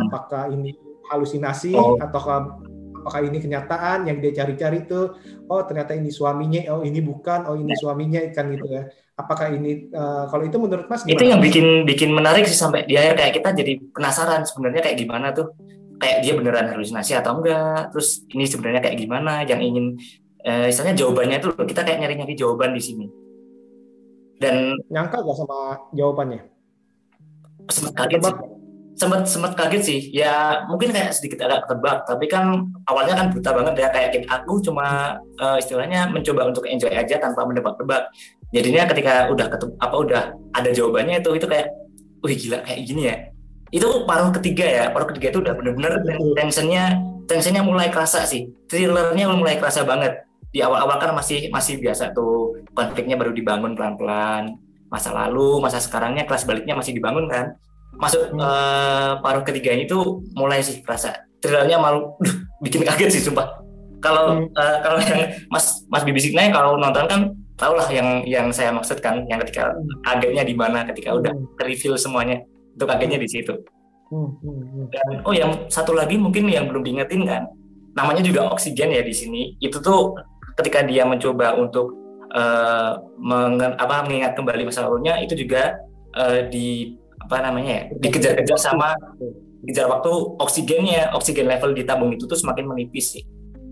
apakah 0.06 0.50
ini 0.50 0.74
halusinasi 1.10 1.78
oh. 1.78 1.94
atau 2.02 2.20
apakah 3.06 3.22
ini 3.22 3.38
kenyataan 3.38 4.10
yang 4.10 4.18
dia 4.18 4.34
cari-cari 4.34 4.82
itu 4.82 5.14
oh 5.46 5.62
ternyata 5.62 5.94
ini 5.94 6.10
suaminya. 6.10 6.66
Oh 6.74 6.82
ini 6.82 6.98
bukan. 6.98 7.46
Oh 7.46 7.54
ini 7.54 7.70
ya. 7.70 7.78
suaminya 7.78 8.18
kan 8.34 8.50
gitu 8.50 8.66
ya. 8.66 8.90
Apakah 9.14 9.54
ini 9.54 9.86
uh, 9.94 10.26
kalau 10.26 10.42
itu 10.42 10.58
menurut 10.58 10.90
mas 10.90 11.06
gimana? 11.06 11.14
itu 11.14 11.24
yang 11.30 11.38
bikin 11.38 11.86
bikin 11.86 12.10
menarik 12.10 12.50
sih 12.50 12.58
sampai 12.58 12.82
di 12.82 12.98
akhir 12.98 13.14
kayak 13.14 13.32
kita 13.38 13.48
jadi 13.54 13.72
penasaran 13.94 14.42
sebenarnya 14.42 14.82
kayak 14.82 14.98
gimana 14.98 15.30
tuh. 15.30 15.54
Kayak 16.02 16.18
dia 16.26 16.32
beneran 16.34 16.66
halusinasi 16.74 17.14
atau 17.14 17.38
enggak? 17.38 17.94
Terus 17.94 18.26
ini 18.34 18.44
sebenarnya 18.44 18.82
kayak 18.82 18.98
gimana? 18.98 19.46
Yang 19.46 19.60
ingin 19.70 19.86
uh, 20.42 20.66
istilahnya 20.66 20.98
jawabannya 20.98 21.36
itu 21.38 21.48
kita 21.62 21.80
kayak 21.86 21.98
nyari-nyari 22.02 22.34
jawaban 22.34 22.74
di 22.74 22.82
sini. 22.82 23.06
Dan 24.36 24.76
nyangka 24.92 25.24
gak 25.24 25.36
sama 25.38 25.88
jawabannya? 25.96 26.44
Kaget 27.70 28.20
sih 28.20 28.55
sempat 28.96 29.28
sempat 29.28 29.52
kaget 29.52 29.82
sih. 29.84 30.00
Ya 30.10 30.64
mungkin 30.66 30.90
kayak 30.90 31.12
sedikit 31.12 31.44
agak 31.44 31.68
tebak 31.68 32.08
tapi 32.08 32.26
kan 32.26 32.72
awalnya 32.88 33.14
kan 33.14 33.26
buta 33.28 33.50
banget 33.52 33.74
ya 33.84 33.88
kayak 33.92 34.24
aku 34.26 34.58
cuma 34.64 35.20
uh, 35.36 35.56
istilahnya 35.60 36.08
mencoba 36.08 36.48
untuk 36.48 36.64
enjoy 36.64 36.90
aja 36.90 37.20
tanpa 37.20 37.44
menebak-nebak 37.44 38.08
jadinya 38.50 38.88
ketika 38.88 39.28
udah 39.28 39.46
ketemu 39.52 39.72
apa 39.84 39.96
udah 40.00 40.22
ada 40.56 40.70
jawabannya 40.72 41.20
itu 41.20 41.30
itu 41.36 41.46
kayak 41.46 41.68
wih 42.24 42.36
gila 42.40 42.58
kayak 42.64 42.80
gini 42.88 43.02
ya. 43.12 43.16
Itu 43.68 44.08
paruh 44.08 44.32
ketiga 44.32 44.64
ya 44.64 44.84
paruh 44.88 45.06
ketiga 45.12 45.36
itu 45.36 45.38
udah 45.44 45.54
bener-bener 45.54 46.00
tensionnya 46.32 46.96
tensionnya 47.28 47.60
mulai 47.60 47.92
kerasa 47.92 48.24
sih. 48.24 48.48
Thrillernya 48.66 49.28
mulai 49.28 49.60
kerasa 49.60 49.84
banget. 49.84 50.24
Di 50.48 50.64
awal-awal 50.64 50.96
kan 50.96 51.12
masih 51.12 51.52
masih 51.52 51.76
biasa 51.84 52.16
tuh 52.16 52.64
konfliknya 52.72 53.20
baru 53.20 53.36
dibangun 53.36 53.76
pelan-pelan. 53.76 54.56
Masa 54.88 55.12
lalu 55.12 55.60
masa 55.60 55.82
sekarangnya 55.84 56.24
kelas 56.24 56.48
baliknya 56.48 56.72
masih 56.72 56.96
dibangun 56.96 57.28
kan 57.28 57.58
masuk 57.96 58.32
hmm. 58.32 58.40
uh, 58.40 59.12
paruh 59.24 59.42
ketiganya 59.44 59.88
itu 59.88 60.20
mulai 60.36 60.60
sih 60.60 60.80
rasa 60.84 61.26
thrillernya 61.40 61.80
malu 61.80 62.16
bikin 62.64 62.84
kaget 62.84 63.20
sih 63.20 63.22
sumpah 63.24 63.62
kalau 64.00 64.44
hmm. 64.44 64.52
uh, 64.52 64.78
kalau 64.84 64.98
yang 65.00 65.20
mas 65.52 65.84
mas 65.88 66.04
Bibi 66.04 66.20
Signa 66.20 66.48
kalau 66.52 66.76
nonton 66.76 67.04
kan 67.08 67.20
tau 67.56 67.72
lah 67.72 67.88
yang 67.88 68.20
yang 68.28 68.52
saya 68.52 68.68
maksudkan 68.70 69.24
yang 69.26 69.40
ketika 69.44 69.72
hmm. 69.72 70.04
kagetnya 70.04 70.44
di 70.44 70.54
mana 70.54 70.84
ketika 70.84 71.16
udah 71.16 71.32
hmm. 71.32 71.56
reveal 71.64 71.96
semuanya 71.96 72.44
itu 72.76 72.84
kagetnya 72.84 73.18
di 73.18 73.28
situ 73.28 73.54
hmm, 74.12 74.92
dan 74.92 75.08
oh 75.24 75.32
yang 75.32 75.50
satu 75.72 75.96
lagi 75.96 76.20
mungkin 76.20 76.52
yang 76.52 76.68
belum 76.68 76.84
diingetin 76.84 77.24
kan 77.24 77.48
namanya 77.96 78.20
juga 78.20 78.52
oksigen 78.52 78.92
ya 78.92 79.00
di 79.00 79.14
sini 79.16 79.56
itu 79.56 79.80
tuh 79.80 80.12
ketika 80.60 80.84
dia 80.84 81.08
mencoba 81.08 81.56
untuk 81.56 81.96
uh, 82.36 83.00
apa 83.80 83.96
mengingat 84.04 84.36
kembali 84.36 84.68
masa 84.68 84.84
lalunya 84.84 85.16
itu 85.24 85.32
juga 85.32 85.80
uh, 86.12 86.44
di 86.52 86.92
apa 87.26 87.42
namanya 87.42 87.72
ya 87.74 87.82
dikejar-kejar 87.98 88.54
sama 88.54 88.94
dikejar 89.66 89.90
waktu 89.90 90.10
oksigennya 90.38 91.10
oksigen 91.18 91.50
level 91.50 91.74
di 91.74 91.82
tabung 91.82 92.14
itu 92.14 92.24
tuh 92.30 92.38
semakin 92.38 92.70
menipis 92.70 93.18
sih. 93.18 93.24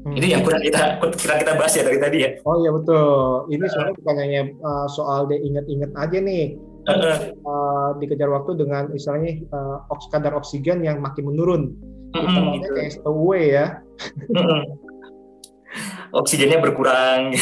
Hmm. 0.05 0.21
itu 0.21 0.37
yang 0.37 0.45
kurang 0.45 0.61
kita 0.61 1.01
kurang 1.01 1.39
kita 1.41 1.53
bahas 1.57 1.73
ya 1.73 1.83
dari 1.87 1.97
tadi 1.97 2.19
ya. 2.21 2.31
Oh 2.45 2.61
iya 2.61 2.71
betul. 2.77 3.49
Ini 3.49 3.65
soalnya 3.73 3.95
bukan 3.97 4.17
hanya 4.21 4.41
uh, 4.61 4.87
soal 4.93 5.25
dia 5.31 5.41
inget-inget 5.41 5.91
aja 5.97 6.19
nih. 6.21 6.61
Uh, 6.85 7.97
dikejar 7.97 8.29
waktu 8.29 8.61
dengan 8.61 8.93
istilahnya 8.93 9.41
uh, 9.49 9.81
kadar 10.13 10.37
oksigen 10.37 10.85
yang 10.85 11.01
makin 11.01 11.33
menurun. 11.33 11.73
Hmm, 12.13 12.61
gitu. 12.61 12.77
kayak 12.77 12.93
stowaway 13.01 13.57
ya. 13.57 13.81
Oksigennya 16.13 16.61
berkurang. 16.61 17.33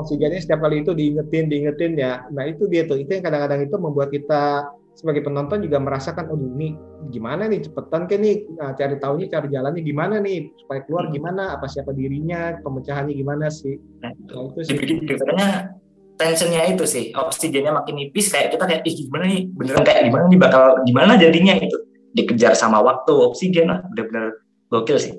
Oksigennya 0.00 0.40
setiap 0.40 0.62
kali 0.62 0.86
itu 0.86 0.94
diingetin 0.94 1.50
diingetin 1.50 1.92
ya. 1.98 2.24
Nah 2.30 2.46
itu 2.46 2.70
dia 2.70 2.86
tuh. 2.86 3.02
Itu 3.02 3.18
yang 3.18 3.26
kadang-kadang 3.26 3.66
itu 3.66 3.76
membuat 3.76 4.08
kita 4.14 4.70
sebagai 4.96 5.20
penonton 5.28 5.60
juga 5.60 5.76
merasakan 5.76 6.32
oh 6.32 6.40
ini 6.40 6.72
gimana 7.12 7.44
nih 7.46 7.68
cepetan 7.68 8.08
kan 8.08 8.16
nih 8.16 8.48
nah, 8.56 8.72
cari 8.72 8.96
tahunya 8.96 9.26
cari 9.28 9.48
jalannya 9.52 9.82
gimana 9.84 10.16
nih 10.24 10.56
supaya 10.56 10.80
keluar 10.88 11.04
hmm. 11.06 11.12
gimana 11.12 11.42
apa 11.52 11.68
siapa 11.68 11.92
dirinya 11.92 12.56
pemecahannya 12.64 13.12
gimana 13.12 13.52
sih? 13.52 13.76
Nah, 14.00 14.10
itu 14.16 14.60
sih. 14.64 14.72
dibikin 14.72 15.04
katanya 15.04 15.76
tensionnya 16.16 16.72
itu 16.72 16.88
sih 16.88 17.12
oksigennya 17.12 17.76
makin 17.76 18.00
nipis 18.00 18.32
kayak 18.32 18.56
kita 18.56 18.64
kayak 18.64 18.82
ih 18.88 18.96
gimana 19.04 19.24
nih 19.28 19.42
beneran 19.52 19.84
kayak 19.84 20.02
gimana 20.08 20.24
nih 20.32 20.40
bakal 20.40 20.62
gimana 20.88 21.12
jadinya? 21.20 21.54
Itu 21.60 21.76
dikejar 22.16 22.56
sama 22.56 22.80
waktu 22.80 23.12
oksigen 23.12 23.68
lah 23.68 23.84
bener-bener 23.92 24.40
gokil 24.72 24.96
sih. 24.96 25.12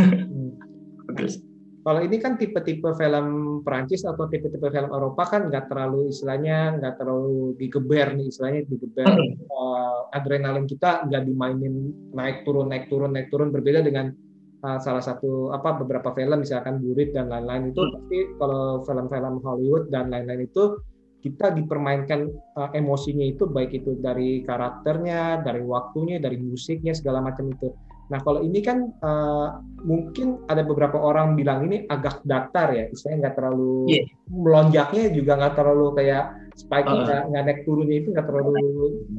Hmm. 0.00 0.56
gokil 1.12 1.28
sih 1.28 1.49
kalau 1.80 2.00
ini 2.04 2.20
kan 2.20 2.36
tipe-tipe 2.36 2.92
film 2.92 3.60
Perancis 3.64 4.04
atau 4.04 4.28
tipe-tipe 4.28 4.68
film 4.68 4.90
Eropa 4.92 5.24
kan 5.24 5.48
nggak 5.48 5.72
terlalu 5.72 6.12
istilahnya 6.12 6.76
nggak 6.76 7.00
terlalu 7.00 7.56
digeber 7.56 8.12
nih 8.20 8.28
istilahnya 8.28 8.68
digeber 8.68 9.08
uh, 9.48 10.12
adrenalin 10.12 10.68
kita 10.68 11.08
nggak 11.08 11.24
dimainin 11.24 11.88
naik 12.12 12.44
turun 12.44 12.68
naik 12.68 12.92
turun 12.92 13.16
naik 13.16 13.32
turun. 13.32 13.48
Berbeda 13.48 13.80
dengan 13.80 14.12
uh, 14.60 14.76
salah 14.76 15.00
satu 15.00 15.56
apa 15.56 15.80
beberapa 15.80 16.12
film 16.12 16.44
misalkan 16.44 16.84
Burit 16.84 17.16
dan 17.16 17.32
lain-lain 17.32 17.72
itu 17.72 17.80
tapi 17.80 18.18
kalau 18.36 18.84
film-film 18.84 19.40
Hollywood 19.40 19.88
dan 19.88 20.12
lain-lain 20.12 20.44
itu 20.44 20.76
kita 21.20 21.52
dipermainkan 21.52 22.28
uh, 22.60 22.72
emosinya 22.76 23.24
itu 23.24 23.44
baik 23.48 23.76
itu 23.76 23.96
dari 24.00 24.40
karakternya, 24.44 25.44
dari 25.44 25.60
waktunya, 25.60 26.16
dari 26.16 26.40
musiknya 26.40 26.96
segala 26.96 27.20
macam 27.20 27.48
itu. 27.52 27.72
Nah, 28.10 28.18
kalau 28.26 28.42
ini 28.42 28.58
kan 28.58 28.90
uh, 29.06 29.62
mungkin 29.86 30.42
ada 30.50 30.66
beberapa 30.66 30.98
orang 30.98 31.38
bilang 31.38 31.70
ini 31.70 31.86
agak 31.86 32.26
datar 32.26 32.74
ya, 32.74 32.90
istilahnya 32.90 33.30
nggak 33.30 33.36
terlalu 33.38 33.74
yeah. 33.86 34.04
melonjaknya 34.26 35.14
juga 35.14 35.38
nggak 35.38 35.54
terlalu 35.54 35.86
kayak 35.94 36.24
spike 36.58 36.90
uh. 36.90 37.30
nggak 37.30 37.42
naik 37.46 37.60
turunnya 37.62 37.96
itu 38.02 38.10
nggak 38.10 38.26
terlalu 38.26 38.50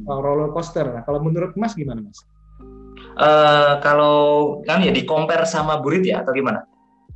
uh, 0.06 0.20
roller 0.20 0.52
coaster. 0.52 0.84
Nah, 0.84 1.02
kalau 1.08 1.24
menurut 1.24 1.56
Mas 1.56 1.72
gimana 1.72 2.04
Mas? 2.04 2.20
Uh, 3.16 3.80
kalau 3.80 4.16
kan 4.68 4.84
ya 4.84 4.92
di 4.92 5.08
compare 5.08 5.48
sama 5.48 5.80
Burit 5.80 6.04
ya 6.04 6.20
atau 6.20 6.36
gimana? 6.36 6.68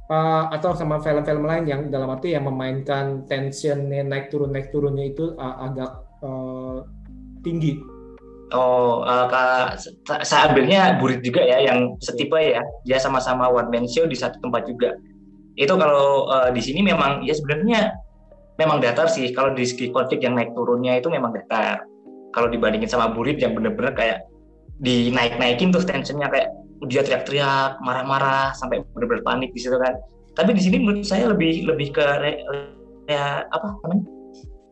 Uh, 0.07 0.47
atau 0.55 0.71
sama 0.73 1.03
film-film 1.03 1.45
lain 1.45 1.65
yang 1.67 1.81
dalam 1.91 2.09
arti 2.15 2.33
yang 2.33 2.47
memainkan 2.47 3.27
tensionnya 3.27 4.07
naik 4.07 4.31
turun 4.31 4.55
naik 4.55 4.71
turunnya 4.71 5.13
itu 5.13 5.35
uh, 5.35 5.67
agak 5.67 5.93
uh, 6.23 6.87
tinggi 7.43 7.96
Oh, 8.55 9.03
uh, 9.03 9.27
saya 10.23 10.47
ambilnya 10.47 11.03
Burit 11.03 11.19
juga 11.27 11.43
ya, 11.43 11.67
yang 11.67 11.99
setipe 11.99 12.39
ya. 12.39 12.63
Dia 12.87 13.03
sama-sama 13.03 13.51
one 13.51 13.75
man 13.75 13.91
show 13.91 14.07
di 14.07 14.15
satu 14.15 14.39
tempat 14.39 14.71
juga. 14.71 14.95
Itu 15.59 15.75
kalau 15.75 16.31
uh, 16.31 16.55
di 16.55 16.63
sini 16.63 16.85
memang 16.87 17.27
ya 17.27 17.35
sebenarnya 17.35 17.91
memang 18.55 18.79
datar 18.79 19.11
sih. 19.11 19.35
Kalau 19.35 19.51
di 19.51 19.67
segi 19.67 19.91
konflik 19.91 20.23
yang 20.23 20.39
naik 20.39 20.55
turunnya 20.55 20.95
itu 21.03 21.11
memang 21.11 21.35
datar. 21.35 21.83
Kalau 22.31 22.47
dibandingin 22.47 22.87
sama 22.87 23.11
Burit 23.11 23.43
yang 23.43 23.59
bener-bener 23.59 23.91
kayak 23.99 24.19
dinaik-naikin 24.79 25.75
tuh 25.75 25.83
tensionnya 25.83 26.31
kayak 26.31 26.53
dia 26.87 27.01
teriak-teriak, 27.01 27.81
marah-marah 27.81 28.53
sampai 28.55 28.85
bener-bener 28.95 29.25
panik 29.25 29.51
di 29.57 29.61
situ 29.65 29.75
kan. 29.81 29.97
Tapi 30.37 30.53
di 30.53 30.63
sini 30.63 30.77
menurut 30.85 31.09
saya 31.09 31.33
lebih 31.33 31.65
lebih 31.65 31.97
ke 31.97 32.05
re, 32.05 32.45
ya 33.09 33.49
apa 33.49 33.67
namanya? 33.83 34.05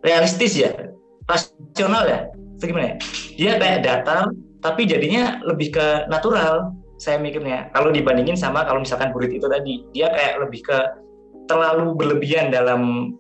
realistis 0.05 0.53
ya, 0.61 0.69
rasional 1.29 2.05
ya, 2.07 2.21
gimana 2.61 2.95
ya? 2.95 2.97
Dia 3.35 3.53
kayak 3.61 3.81
datar, 3.85 4.31
tapi 4.65 4.89
jadinya 4.89 5.41
lebih 5.45 5.75
ke 5.75 5.87
natural. 6.09 6.73
Saya 6.95 7.19
mikirnya 7.19 7.75
kalau 7.75 7.91
dibandingin 7.91 8.39
sama 8.39 8.63
kalau 8.65 8.81
misalkan 8.81 9.11
burit 9.11 9.35
itu 9.35 9.45
tadi, 9.51 9.83
dia 9.93 10.09
kayak 10.15 10.47
lebih 10.47 10.63
ke 10.63 10.79
terlalu 11.51 11.93
berlebihan 11.99 12.49
dalam 12.49 13.13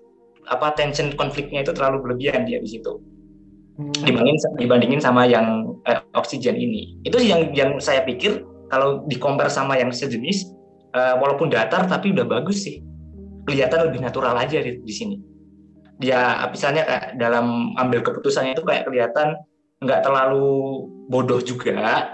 apa 0.48 0.76
tension 0.76 1.12
konfliknya 1.16 1.64
itu 1.64 1.72
terlalu 1.72 2.04
berlebihan 2.04 2.44
dia 2.44 2.60
di 2.60 2.68
situ 2.68 3.00
hmm. 3.80 4.04
dibandingin 4.04 4.40
dibandingin 4.60 5.00
sama 5.00 5.24
yang 5.24 5.76
eh, 5.88 6.00
oksigen 6.16 6.56
ini 6.56 7.00
itu 7.04 7.16
yang 7.20 7.52
yang 7.56 7.80
saya 7.80 8.04
pikir 8.04 8.44
kalau 8.68 9.04
di 9.08 9.16
compare 9.16 9.52
sama 9.52 9.78
yang 9.78 9.92
sejenis 9.92 10.50
uh, 10.96 11.14
walaupun 11.20 11.52
datar 11.52 11.86
tapi 11.86 12.10
udah 12.10 12.26
bagus 12.26 12.64
sih 12.64 12.80
kelihatan 13.44 13.88
lebih 13.88 14.00
natural 14.02 14.34
aja 14.36 14.60
di, 14.60 14.80
di 14.82 14.94
sini 14.94 15.16
dia 15.98 16.42
misalnya 16.50 16.82
kayak 16.82 17.06
dalam 17.18 17.76
ambil 17.78 18.02
keputusannya 18.02 18.58
itu 18.58 18.64
kayak 18.66 18.84
kelihatan 18.86 19.38
nggak 19.78 20.00
terlalu 20.02 20.88
bodoh 21.06 21.38
juga 21.38 22.10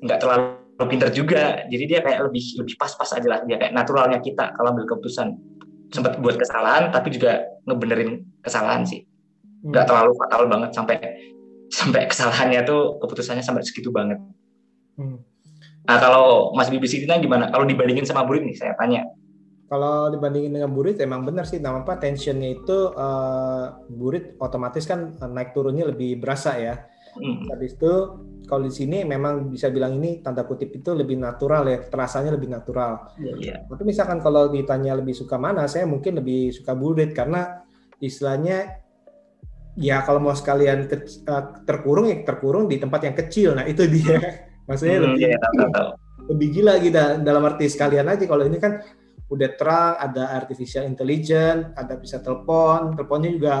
nggak 0.00 0.18
terlalu 0.18 0.86
pinter 0.88 1.12
juga. 1.12 1.62
Jadi 1.68 1.84
dia 1.84 2.00
kayak 2.00 2.30
lebih 2.30 2.42
lebih 2.64 2.74
pas-pas 2.80 3.10
aja 3.12 3.28
lah 3.28 3.40
dia 3.44 3.60
kayak 3.60 3.76
naturalnya 3.76 4.18
kita 4.18 4.56
kalau 4.56 4.72
ambil 4.72 4.88
keputusan. 4.88 5.36
Sempat 5.90 6.22
buat 6.22 6.38
kesalahan 6.38 6.94
tapi 6.94 7.10
juga 7.10 7.44
ngebenerin 7.66 8.22
kesalahan 8.40 8.86
sih. 8.86 9.04
Nggak 9.66 9.84
hmm. 9.84 9.90
terlalu 9.90 10.12
fatal 10.16 10.42
banget 10.46 10.70
sampai 10.72 10.96
sampai 11.70 12.02
kesalahannya 12.10 12.60
tuh 12.66 12.98
keputusannya 12.98 13.44
sampai 13.44 13.62
segitu 13.62 13.94
banget. 13.94 14.18
Hmm. 14.98 15.22
nah 15.88 15.96
kalau 15.96 16.52
Mas 16.52 16.68
Bibi 16.68 16.84
Sitina 16.84 17.16
gimana? 17.16 17.48
Kalau 17.48 17.64
dibandingin 17.64 18.04
sama 18.04 18.22
Burit 18.28 18.44
nih 18.44 18.52
saya 18.52 18.76
tanya 18.76 19.06
kalau 19.70 20.10
dibandingin 20.10 20.58
dengan 20.58 20.74
Burit 20.74 20.98
emang 20.98 21.22
benar 21.22 21.46
sih 21.46 21.62
nama 21.62 21.86
apa 21.86 21.94
tensionnya 22.02 22.58
itu 22.58 22.90
uh, 22.90 23.86
Burit 23.86 24.34
otomatis 24.42 24.82
kan 24.82 25.14
naik 25.14 25.54
turunnya 25.54 25.86
lebih 25.86 26.18
berasa 26.18 26.58
ya 26.58 26.74
hmm. 27.14 27.54
habis 27.54 27.78
itu 27.78 27.94
kalau 28.50 28.66
di 28.66 28.74
sini 28.74 29.06
memang 29.06 29.46
bisa 29.46 29.70
bilang 29.70 30.02
ini 30.02 30.18
tanda 30.26 30.42
kutip 30.42 30.74
itu 30.74 30.90
lebih 30.90 31.14
natural 31.14 31.62
ya, 31.70 31.78
terasanya 31.86 32.34
lebih 32.34 32.50
natural. 32.50 33.14
Yeah, 33.22 33.36
yeah. 33.38 33.58
Tapi 33.70 33.86
misalkan 33.86 34.18
kalau 34.18 34.50
ditanya 34.50 34.98
lebih 34.98 35.14
suka 35.14 35.38
mana, 35.38 35.70
saya 35.70 35.86
mungkin 35.86 36.18
lebih 36.18 36.50
suka 36.50 36.74
burit 36.74 37.14
karena 37.14 37.62
istilahnya 38.02 38.82
ya 39.78 40.02
kalau 40.02 40.18
mau 40.18 40.34
sekalian 40.34 40.90
ke, 40.90 40.98
uh, 41.30 41.62
terkurung 41.62 42.10
ya 42.10 42.26
terkurung 42.26 42.66
di 42.66 42.82
tempat 42.82 43.06
yang 43.06 43.14
kecil. 43.14 43.54
Nah 43.54 43.70
itu 43.70 43.86
dia. 43.86 44.18
Maksudnya 44.66 44.98
hmm, 44.98 45.06
lebih, 45.06 45.20
yeah, 45.30 45.38
tahu. 45.70 45.90
lebih 46.34 46.48
gila 46.58 46.74
gitu 46.82 46.98
dalam 47.22 47.42
arti 47.46 47.70
sekalian 47.70 48.10
aja. 48.10 48.26
Kalau 48.26 48.42
ini 48.42 48.58
kan 48.58 48.82
udah 49.30 49.50
terang, 49.54 49.94
ada 50.02 50.34
artificial 50.34 50.82
intelligence, 50.82 51.70
ada 51.78 51.94
bisa 51.94 52.18
telepon, 52.18 52.98
teleponnya 52.98 53.30
juga 53.30 53.54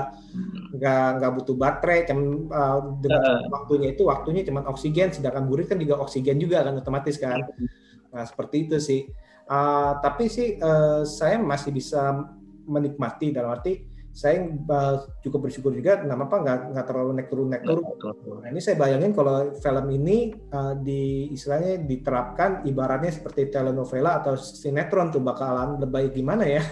nggak 0.74 1.06
nggak 1.22 1.32
butuh 1.38 1.54
baterai, 1.54 1.98
cuman 2.10 2.26
uh, 2.50 2.78
dengan 2.98 3.22
uh. 3.22 3.40
waktunya 3.54 3.94
itu 3.94 4.02
waktunya 4.10 4.42
cuma 4.42 4.66
oksigen, 4.66 5.14
sedangkan 5.14 5.46
burit 5.46 5.70
kan 5.70 5.78
juga 5.78 6.02
oksigen 6.02 6.42
juga 6.42 6.66
kan 6.66 6.74
otomatis 6.74 7.16
kan. 7.22 7.46
Nah 8.10 8.24
seperti 8.26 8.66
itu 8.66 8.76
sih. 8.82 9.06
Uh, 9.50 9.98
tapi 9.98 10.30
sih 10.30 10.58
uh, 10.62 11.02
saya 11.02 11.38
masih 11.38 11.74
bisa 11.74 12.22
menikmati 12.70 13.34
dalam 13.34 13.58
arti 13.58 13.89
saya 14.10 14.42
uh, 14.42 15.06
cukup 15.22 15.46
bersyukur 15.46 15.70
juga 15.70 16.02
nama 16.02 16.26
apa 16.26 16.42
nggak 16.42 16.58
nggak 16.74 16.86
terlalu 16.86 17.10
naik 17.14 17.28
turun 17.30 17.46
naik 17.46 17.62
turun. 17.62 17.84
Nah, 18.42 18.48
ini 18.50 18.60
saya 18.60 18.74
bayangin 18.74 19.14
kalau 19.14 19.54
film 19.54 19.86
ini 19.94 20.34
uh, 20.50 20.74
di 20.74 21.30
istilahnya 21.30 21.78
diterapkan 21.86 22.66
ibaratnya 22.66 23.14
seperti 23.14 23.48
telenovela 23.54 24.18
atau 24.18 24.34
sinetron 24.34 25.14
tuh 25.14 25.22
bakalan 25.22 25.78
lebay 25.78 26.10
gimana 26.10 26.42
ya? 26.42 26.62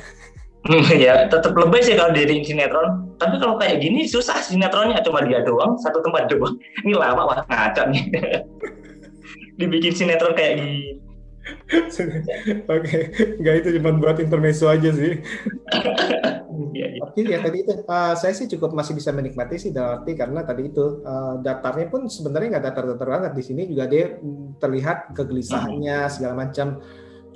ya 1.05 1.31
tetap 1.31 1.55
lebay 1.55 1.81
sih 1.81 1.95
kalau 1.95 2.11
jadi 2.11 2.43
sinetron. 2.43 3.15
Tapi 3.17 3.39
kalau 3.39 3.55
kayak 3.57 3.87
gini 3.87 4.11
susah 4.11 4.43
sinetronnya 4.43 4.99
cuma 5.07 5.23
dia 5.23 5.41
doang 5.47 5.79
satu 5.79 6.03
tempat 6.03 6.27
doang. 6.27 6.59
Ini 6.83 6.95
lama 6.99 7.23
wah 7.23 7.39
ngaca 7.47 7.87
nih. 7.89 8.03
Dibikin 9.59 9.95
sinetron 9.95 10.35
kayak 10.35 10.59
gini. 10.59 11.08
Oke, 12.75 12.99
nggak 13.41 13.55
itu 13.65 13.69
cuma 13.81 13.91
buat 13.97 14.17
intermezzo 14.21 14.69
aja 14.69 14.91
sih. 14.93 15.21
Iya, 16.75 16.87
iya. 16.95 17.01
Tapi 17.03 17.21
ya 17.27 17.39
tadi 17.41 17.59
itu 17.65 17.73
uh, 17.87 18.15
saya 18.15 18.35
sih 18.35 18.47
cukup 18.51 18.75
masih 18.75 18.95
bisa 18.95 19.11
menikmati 19.15 19.57
sih 19.59 19.71
dalam 19.71 20.03
arti 20.03 20.13
karena 20.19 20.43
tadi 20.43 20.69
itu 20.69 21.03
uh, 21.03 21.39
datarnya 21.41 21.87
pun 21.91 22.07
sebenarnya 22.07 22.59
nggak 22.59 22.65
datar-datar 22.73 23.09
banget 23.09 23.33
di 23.35 23.43
sini 23.43 23.63
juga 23.71 23.85
dia 23.87 24.19
terlihat 24.59 25.15
kegelisahannya 25.15 25.99
hmm. 26.07 26.13
segala 26.13 26.35
macam. 26.35 26.81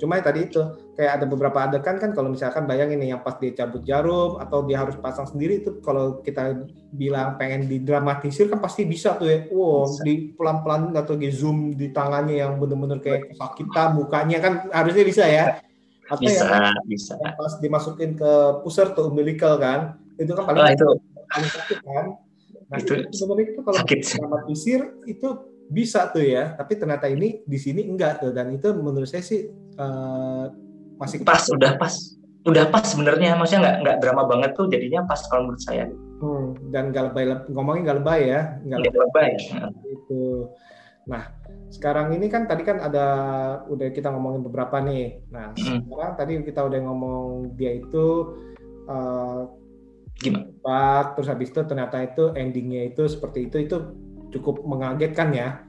Cuma 0.03 0.19
ya 0.19 0.27
tadi 0.27 0.51
itu 0.51 0.59
kayak 0.99 1.11
ada 1.15 1.25
beberapa 1.31 1.63
adegan 1.63 1.95
kan 1.95 2.11
kalau 2.11 2.35
misalkan 2.35 2.67
bayangin 2.67 2.99
nih 2.99 3.15
yang 3.15 3.23
pas 3.23 3.39
dia 3.39 3.55
cabut 3.55 3.87
jarum 3.87 4.35
atau 4.35 4.67
dia 4.67 4.83
harus 4.83 4.99
pasang 4.99 5.23
sendiri 5.23 5.63
itu 5.63 5.79
kalau 5.79 6.19
kita 6.19 6.67
bilang 6.91 7.39
pengen 7.39 7.71
didramatisir 7.71 8.51
kan 8.51 8.59
pasti 8.59 8.83
bisa 8.83 9.15
tuh 9.15 9.31
ya. 9.31 9.47
Wow, 9.47 9.87
bisa. 9.87 10.03
di 10.03 10.35
pelan-pelan 10.35 10.91
atau 10.91 11.15
di 11.15 11.31
zoom 11.31 11.71
di 11.71 11.95
tangannya 11.95 12.35
yang 12.35 12.59
bener-bener 12.59 12.99
kayak 12.99 13.31
kesakitan 13.31 13.95
mukanya 13.95 14.43
kan 14.43 14.53
harusnya 14.75 15.07
bisa 15.07 15.23
ya 15.23 15.63
atau 16.11 16.19
bisa, 16.19 16.51
yang, 16.51 16.75
bisa. 16.83 17.13
Yang 17.15 17.35
pas 17.39 17.53
dimasukin 17.63 18.11
ke 18.19 18.31
pusar 18.59 18.91
tuh 18.91 19.07
umbilical 19.07 19.55
kan, 19.55 19.95
itu 20.19 20.35
kan 20.35 20.51
paling, 20.51 20.67
oh, 20.67 20.67
itu. 20.67 20.89
paling 21.31 21.51
sakit 21.55 21.79
kan. 21.79 22.05
Nah, 22.67 22.77
itu 22.83 22.93
sebenarnya 23.15 23.55
itu 23.55 23.61
kalau 23.63 23.79
dramatisir 23.87 24.79
itu 25.07 25.27
bisa 25.73 26.13
tuh 26.13 26.21
ya, 26.21 26.53
tapi 26.53 26.77
ternyata 26.77 27.09
ini 27.09 27.41
di 27.43 27.57
sini 27.57 27.81
enggak 27.89 28.21
tuh 28.21 28.29
dan 28.29 28.53
itu 28.53 28.69
menurut 28.77 29.09
saya 29.09 29.25
sih 29.25 29.49
uh, 29.81 30.45
masih 31.01 31.25
pas, 31.25 31.41
udah 31.49 31.73
pas, 31.81 31.93
udah 32.45 32.69
pas 32.69 32.85
sebenarnya, 32.85 33.33
maksudnya 33.33 33.61
nggak 33.65 33.77
nggak 33.81 33.97
drama 34.05 34.23
banget 34.29 34.51
tuh 34.53 34.69
jadinya 34.69 35.01
pas 35.09 35.19
kalau 35.27 35.49
menurut 35.49 35.63
saya. 35.65 35.89
Hmm, 36.23 36.55
dan 36.71 36.93
nggak 36.93 37.11
lebay, 37.11 37.25
ngomongin 37.51 37.81
nggak 37.83 37.99
lebay 38.05 38.21
ya, 38.29 38.41
nggak 38.63 38.79
lebay. 38.85 39.01
lebay. 39.01 39.31
Itu. 39.89 40.23
Nah, 41.03 41.23
sekarang 41.67 42.15
ini 42.15 42.31
kan 42.31 42.47
tadi 42.47 42.63
kan 42.63 42.79
ada 42.79 43.07
udah 43.67 43.91
kita 43.91 44.07
ngomongin 44.13 44.45
beberapa 44.45 44.79
nih. 44.79 45.19
Nah, 45.33 45.51
hmm. 45.51 45.89
sekarang 45.89 46.13
tadi 46.15 46.31
kita 46.45 46.61
udah 46.63 46.79
ngomong 46.79 47.19
dia 47.59 47.75
itu 47.75 48.05
uh, 48.87 49.51
gimana? 50.15 50.47
Pak, 50.63 51.19
terus 51.19 51.27
habis 51.27 51.51
itu 51.51 51.59
ternyata 51.67 51.99
itu 51.99 52.31
endingnya 52.39 52.87
itu 52.87 53.03
seperti 53.11 53.51
itu 53.51 53.57
itu 53.67 53.77
cukup 54.33 54.65
mengagetkan 54.65 55.29
ya. 55.31 55.61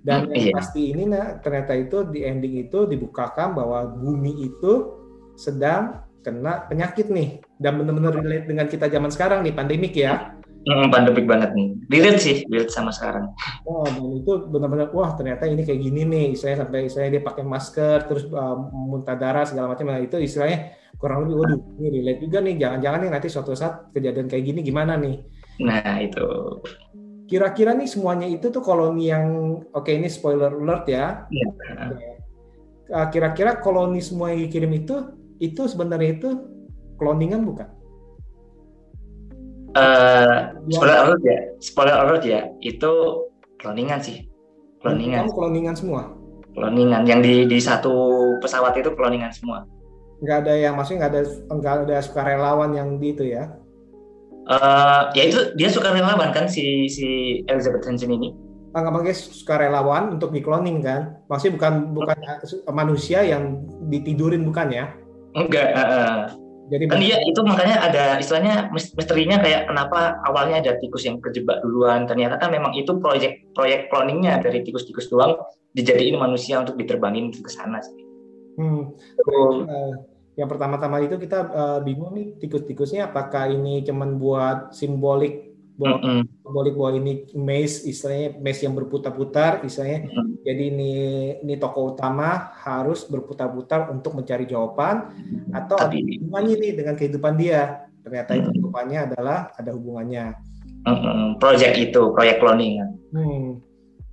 Dan 0.00 0.28
hmm, 0.28 0.32
yang 0.32 0.46
iya. 0.48 0.54
pasti 0.56 0.80
ini 0.92 1.04
nah, 1.08 1.36
ternyata 1.40 1.76
itu 1.76 2.08
di 2.08 2.24
ending 2.24 2.68
itu 2.68 2.88
dibukakan 2.88 3.52
bahwa 3.52 3.84
bumi 3.88 4.48
itu 4.48 4.96
sedang 5.36 6.08
kena 6.20 6.68
penyakit 6.68 7.08
nih 7.08 7.40
dan 7.56 7.80
benar-benar 7.80 8.12
relate 8.12 8.48
dengan 8.48 8.68
kita 8.68 8.92
zaman 8.92 9.08
sekarang 9.12 9.40
nih 9.44 9.56
pandemik 9.56 9.96
ya. 9.96 10.36
Hmm, 10.60 10.92
pandemik 10.92 11.24
banget 11.24 11.56
nih. 11.56 11.72
Relate 11.88 12.20
sih, 12.20 12.36
relate 12.52 12.68
sama 12.68 12.92
sekarang. 12.92 13.32
Oh, 13.64 13.80
dan 13.88 14.04
itu 14.12 14.32
benar-benar 14.52 14.92
wah 14.92 15.16
ternyata 15.16 15.48
ini 15.48 15.64
kayak 15.64 15.80
gini 15.80 16.04
nih. 16.04 16.26
Istilahnya 16.36 16.68
sampai 16.68 16.80
saya 16.92 17.08
dia 17.08 17.24
pakai 17.24 17.44
masker, 17.48 18.04
terus 18.04 18.28
uh, 18.28 18.56
muntah 18.68 19.16
darah 19.16 19.48
segala 19.48 19.72
macam. 19.72 19.88
Nah, 19.88 20.04
itu 20.04 20.20
istilahnya 20.20 20.76
kurang 21.00 21.24
lebih 21.24 21.40
waduh, 21.40 21.60
ini 21.80 21.88
relate 22.00 22.20
juga 22.20 22.38
nih. 22.44 22.54
Jangan-jangan 22.60 23.00
nih 23.00 23.10
nanti 23.16 23.28
suatu 23.32 23.56
saat 23.56 23.88
kejadian 23.96 24.28
kayak 24.28 24.44
gini 24.52 24.60
gimana 24.60 25.00
nih? 25.00 25.16
Nah, 25.64 25.96
itu. 26.04 26.28
Kira-kira 27.30 27.78
nih 27.78 27.86
semuanya 27.86 28.26
itu 28.26 28.50
tuh 28.50 28.58
koloni 28.58 29.06
yang 29.06 29.54
oke 29.70 29.86
okay, 29.86 30.02
ini 30.02 30.10
spoiler 30.10 30.50
alert 30.50 30.90
ya. 30.90 31.30
Iya. 31.30 31.46
Uh, 32.90 33.06
kira-kira 33.14 33.62
koloni 33.62 34.02
semua 34.02 34.34
yang 34.34 34.50
dikirim 34.50 34.74
itu 34.74 35.14
itu 35.38 35.62
sebenarnya 35.70 36.18
itu 36.18 36.30
cloningan 36.98 37.46
bukan? 37.46 37.70
Uh, 39.78 40.58
spoiler 40.66 40.98
alert 41.06 41.22
ya, 41.22 41.38
spoiler 41.62 41.94
alert 41.94 42.26
ya, 42.26 42.50
itu 42.58 42.90
cloningan 43.62 44.02
sih, 44.02 44.26
cloningan. 44.82 45.30
Kamu 45.30 45.38
cloningan 45.38 45.78
semua? 45.78 46.10
Cloningan, 46.58 47.06
yang 47.06 47.22
di 47.22 47.46
di 47.46 47.62
satu 47.62 47.94
pesawat 48.42 48.74
itu 48.82 48.90
cloningan 48.98 49.30
semua. 49.30 49.62
Nggak 50.18 50.36
ada 50.42 50.54
yang 50.58 50.74
maksudnya 50.74 51.06
nggak 51.06 51.12
ada 51.14 51.22
nggak 51.54 51.74
ada 51.86 51.96
sukarelawan 52.02 52.74
yang 52.74 52.98
di 52.98 53.14
itu 53.14 53.30
ya? 53.30 53.54
Uh, 54.50 55.14
ya 55.14 55.30
itu 55.30 55.54
dia 55.54 55.70
sukarelawan 55.70 56.34
kan 56.34 56.50
si 56.50 56.90
si 56.90 57.40
Elizabeth 57.46 57.86
Hansen 57.86 58.10
ini. 58.10 58.34
Anggap 58.74 59.02
aja 59.02 59.14
sukarelawan 59.14 60.18
untuk 60.18 60.34
di 60.34 60.42
cloning 60.42 60.82
kan? 60.82 61.22
Maksudnya 61.30 61.54
bukan 61.58 61.72
bukan 61.94 62.18
manusia 62.74 63.22
yang 63.22 63.62
ditidurin 63.86 64.42
bukan 64.42 64.74
ya? 64.74 64.84
Enggak. 65.38 65.70
Uh, 65.74 65.82
uh 65.86 66.18
jadi 66.70 66.86
kan 66.86 67.02
iya 67.02 67.18
itu 67.26 67.42
makanya 67.42 67.82
ada 67.82 68.04
istilahnya 68.22 68.70
misterinya 68.70 69.42
kayak 69.42 69.66
kenapa 69.66 70.22
awalnya 70.22 70.62
ada 70.62 70.78
tikus 70.78 71.02
yang 71.02 71.18
kejebak 71.18 71.58
duluan 71.66 72.06
ternyata 72.06 72.38
kan 72.38 72.54
memang 72.54 72.78
itu 72.78 72.94
proyek 73.02 73.42
proyek 73.58 73.90
cloningnya 73.90 74.38
dari 74.38 74.62
tikus-tikus 74.62 75.10
doang 75.10 75.34
dijadiin 75.74 76.14
manusia 76.14 76.62
untuk 76.62 76.78
diterbangin 76.78 77.34
ke 77.34 77.50
sana 77.50 77.82
sih. 77.82 77.98
Hmm. 78.54 78.94
Uh, 79.26 79.98
yang 80.38 80.48
pertama-tama 80.48 81.02
itu 81.02 81.18
kita 81.18 81.38
uh, 81.50 81.78
bingung 81.82 82.14
nih 82.14 82.38
tikus-tikusnya 82.38 83.10
apakah 83.10 83.50
ini 83.50 83.82
cuman 83.82 84.16
buat 84.16 84.72
simbolik 84.72 85.50
bahwa 85.74 85.96
mm 85.96 86.04
-hmm. 86.04 86.20
simbolik 86.44 86.74
bahwa 86.76 86.92
ini 87.00 87.12
maze 87.34 87.88
istilahnya 87.88 88.36
maze 88.38 88.60
yang 88.62 88.74
berputar-putar 88.76 89.64
istilahnya 89.66 90.06
mm 90.06 90.10
-hmm. 90.12 90.28
jadi 90.46 90.62
ini 90.70 90.92
ini 91.42 91.54
tokoh 91.58 91.96
utama 91.96 92.54
harus 92.62 93.04
berputar-putar 93.08 93.90
untuk 93.90 94.14
mencari 94.14 94.46
jawaban 94.46 95.12
atau 95.50 95.76
Tapi, 95.76 96.20
hubungannya 96.20 96.54
nih 96.56 96.72
dengan 96.78 96.94
kehidupan 96.94 97.34
dia 97.36 97.90
ternyata 98.00 98.32
itu 98.36 98.48
rupanya 98.58 99.06
adalah 99.06 99.38
ada 99.56 99.70
hubungannya. 99.76 100.32
Hmm, 100.88 101.36
project 101.36 101.76
itu, 101.76 102.02
proyek 102.16 102.40
cloning. 102.40 102.80
Hmm. 103.12 103.60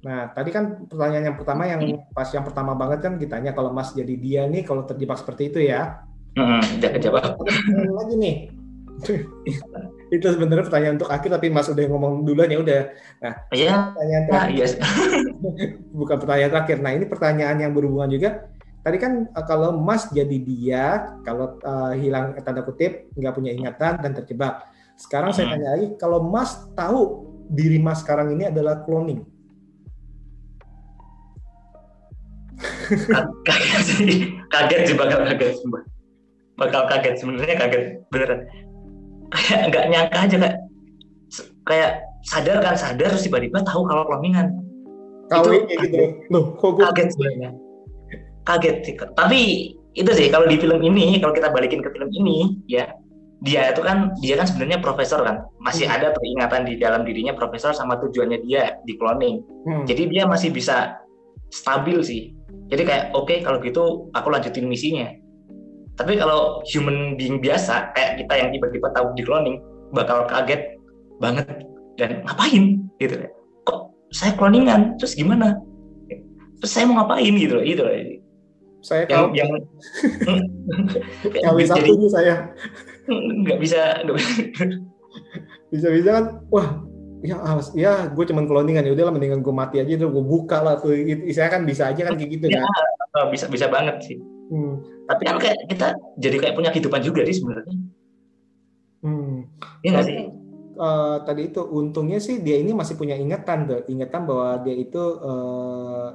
Nah, 0.07 0.31
tadi 0.31 0.55
kan 0.55 0.87
pertanyaan 0.87 1.25
yang 1.33 1.37
pertama 1.37 1.67
yang 1.67 1.81
pas 2.15 2.31
yang 2.31 2.47
pertama 2.47 2.71
banget 2.79 3.03
kan 3.03 3.13
ditanya 3.19 3.51
kalau 3.51 3.75
Mas 3.75 3.91
jadi 3.91 4.15
dia 4.15 4.47
nih 4.47 4.63
kalau 4.63 4.87
terjebak 4.87 5.19
seperti 5.19 5.51
itu 5.51 5.59
ya. 5.67 5.99
Hmm, 6.39 6.63
kejawab. 6.79 7.35
Lagi 7.91 8.15
nih. 8.15 8.35
itu 10.15 10.23
sebenarnya 10.23 10.63
pertanyaan 10.63 10.95
untuk 10.95 11.11
akhir 11.11 11.29
tapi 11.29 11.51
Mas 11.51 11.67
udah 11.67 11.83
ngomong 11.91 12.23
duluan 12.23 12.47
ya 12.47 12.59
udah. 12.63 12.81
Nah, 13.19 13.33
Iya. 13.51 13.73
pertanyaan 13.91 14.23
Nah, 14.23 14.31
terakhir 14.47 14.55
yes. 14.55 14.71
bukan 15.99 16.17
pertanyaan 16.23 16.51
terakhir. 16.55 16.77
Nah, 16.79 16.91
ini 16.95 17.05
pertanyaan 17.05 17.57
yang 17.59 17.71
berhubungan 17.75 18.09
juga. 18.09 18.29
Tadi 18.79 18.97
kan 19.03 19.27
uh, 19.27 19.43
kalau 19.43 19.75
Mas 19.75 20.07
jadi 20.07 20.37
dia, 20.39 20.85
kalau 21.27 21.59
uh, 21.59 21.91
hilang 21.91 22.39
eh, 22.39 22.43
tanda 22.47 22.63
kutip, 22.63 23.11
nggak 23.19 23.35
punya 23.35 23.51
ingatan 23.51 23.99
dan 23.99 24.15
terjebak. 24.15 24.63
Sekarang 24.95 25.35
saya 25.35 25.51
Hmm. 25.51 25.53
tanya 25.59 25.69
lagi, 25.75 25.87
kalau 25.99 26.23
Mas 26.23 26.55
tahu 26.71 27.27
diri 27.51 27.83
Mas 27.83 27.99
sekarang 27.99 28.31
ini 28.31 28.47
adalah 28.47 28.87
cloning, 28.87 29.27
kaget 33.47 33.81
sih. 33.83 34.13
Kaget 34.49 34.81
sih 34.91 34.95
bakal 34.95 35.23
kaget 35.27 35.51
sumpah. 35.59 35.83
bakal 36.57 36.81
kaget 36.89 37.15
sebenarnya 37.21 37.55
kaget 37.59 37.83
beneran. 38.09 38.39
Kayak 39.29 39.59
nggak 39.69 39.85
nyangka 39.91 40.17
aja 40.25 40.35
kayak 40.39 40.55
kayak 41.67 41.91
sadar 42.23 42.57
kan 42.63 42.75
sadar 42.79 43.11
terus 43.11 43.27
tiba-tiba 43.27 43.59
tahu 43.61 43.83
kalau 43.85 44.07
cloningan 44.07 44.47
kawin 45.27 45.67
Itu 45.67 45.75
kayak 45.75 45.79
gitu. 45.83 45.95
Loh, 46.31 46.55
kok 46.55 46.69
gue 46.79 46.83
kaget 46.87 47.07
sebenarnya 47.13 47.49
kaget 48.47 48.75
sih. 48.87 48.93
Tapi 48.95 49.39
itu 49.93 50.11
sih 50.15 50.27
kalau 50.31 50.47
di 50.47 50.55
film 50.57 50.79
ini 50.79 51.19
kalau 51.19 51.35
kita 51.35 51.51
balikin 51.51 51.83
ke 51.83 51.91
film 51.91 52.07
ini 52.15 52.57
ya 52.71 52.87
dia 53.45 53.69
itu 53.69 53.85
kan 53.85 54.15
dia 54.23 54.33
kan 54.39 54.47
sebenarnya 54.49 54.79
profesor 54.81 55.21
kan. 55.21 55.45
Masih 55.61 55.85
Hmm. 55.85 55.95
ada 55.99 56.07
peringatan 56.15 56.61
di 56.65 56.73
dalam 56.79 57.05
dirinya 57.05 57.35
profesor 57.37 57.75
sama 57.75 57.99
tujuannya 58.01 58.41
dia 58.47 58.79
di 58.87 58.95
cloning. 58.97 59.43
Hmm. 59.67 59.83
jadi 59.85 60.07
dia 60.09 60.23
masih 60.25 60.49
bisa 60.55 60.95
stabil 61.51 61.99
sih 62.01 62.21
jadi 62.67 62.83
kayak 62.83 63.05
oke 63.15 63.35
kalau 63.43 63.59
gitu 63.63 64.11
aku 64.11 64.27
lanjutin 64.31 64.67
misinya. 64.67 65.07
Tapi 65.97 66.13
kalau 66.19 66.61
human 66.69 67.17
being 67.17 67.41
biasa 67.41 67.91
kayak 67.97 68.21
kita 68.21 68.33
yang 68.37 68.49
tiba-tiba 68.53 68.87
tahu 68.93 69.11
di 69.17 69.23
cloning 69.25 69.57
bakal 69.91 70.27
kaget 70.27 70.77
banget. 71.17 71.47
Dan 71.97 72.21
ngapain? 72.27 72.85
Gitu. 73.01 73.15
Ya 73.17 73.29
kok 73.65 73.95
saya 74.13 74.37
cloningan? 74.37 74.99
Terus 75.01 75.17
gimana? 75.17 75.57
Terus 76.61 76.71
saya 76.71 76.85
mau 76.85 77.01
ngapain? 77.01 77.33
Gitu 77.33 77.53
loh 77.57 77.65
gitu 77.65 77.81
loh. 77.81 77.95
Saya 78.85 79.03
yang 79.09 79.33
yang 79.33 79.49
kawin 81.43 81.67
satu 81.67 82.07
saya. 82.11 82.35
nggak 83.43 83.59
bisa 83.59 84.05
nggak 84.05 84.15
bisa. 84.15 84.31
Bisa-bisa 85.67 86.09
kan, 86.15 86.25
wah, 86.47 86.79
ya 87.27 87.35
awas, 87.37 87.75
ya 87.75 88.07
gue 88.07 88.23
cuman 88.23 88.47
cloningan 88.47 88.81
ya 88.81 88.95
udahlah 88.95 89.11
mendingan 89.11 89.43
gue 89.43 89.51
mati 89.51 89.83
aja 89.83 89.91
tuh 89.97 90.07
gue 90.09 90.23
buka 90.23 90.57
lah 90.59 90.79
tuh. 90.79 90.95
Itu- 90.95 91.27
Saya 91.29 91.51
kan 91.51 91.67
bisa 91.67 91.91
aja 91.91 92.01
kan 92.01 92.15
kayak 92.15 92.31
gitu 92.31 92.45
Ya. 92.47 92.63
kan. 92.63 93.27
bisa 93.27 93.49
bisa 93.49 93.65
banget 93.67 93.97
sih 93.99 94.17
Hmm. 94.47 94.77
tapi 95.03 95.25
kan 95.25 95.41
kayak 95.41 95.57
kita 95.67 95.87
jadi 96.15 96.37
kayak 96.37 96.53
punya 96.55 96.69
kehidupan 96.69 97.01
juga 97.01 97.25
sih 97.25 97.41
sebenarnya 97.41 97.73
Hmm. 99.01 99.49
Iya 99.81 99.89
nggak 99.91 100.05
sih 100.05 100.17
Eh, 100.77 101.17
tadi 101.25 101.49
itu 101.49 101.57
untungnya 101.65 102.21
sih 102.21 102.37
dia 102.37 102.61
ini 102.61 102.69
masih 102.69 102.93
punya 102.93 103.17
ingatan 103.17 103.65
tuh 103.65 103.81
ingatan 103.89 104.29
bahwa 104.29 104.61
dia 104.61 104.77
itu 104.77 105.01
eh, 105.25 106.07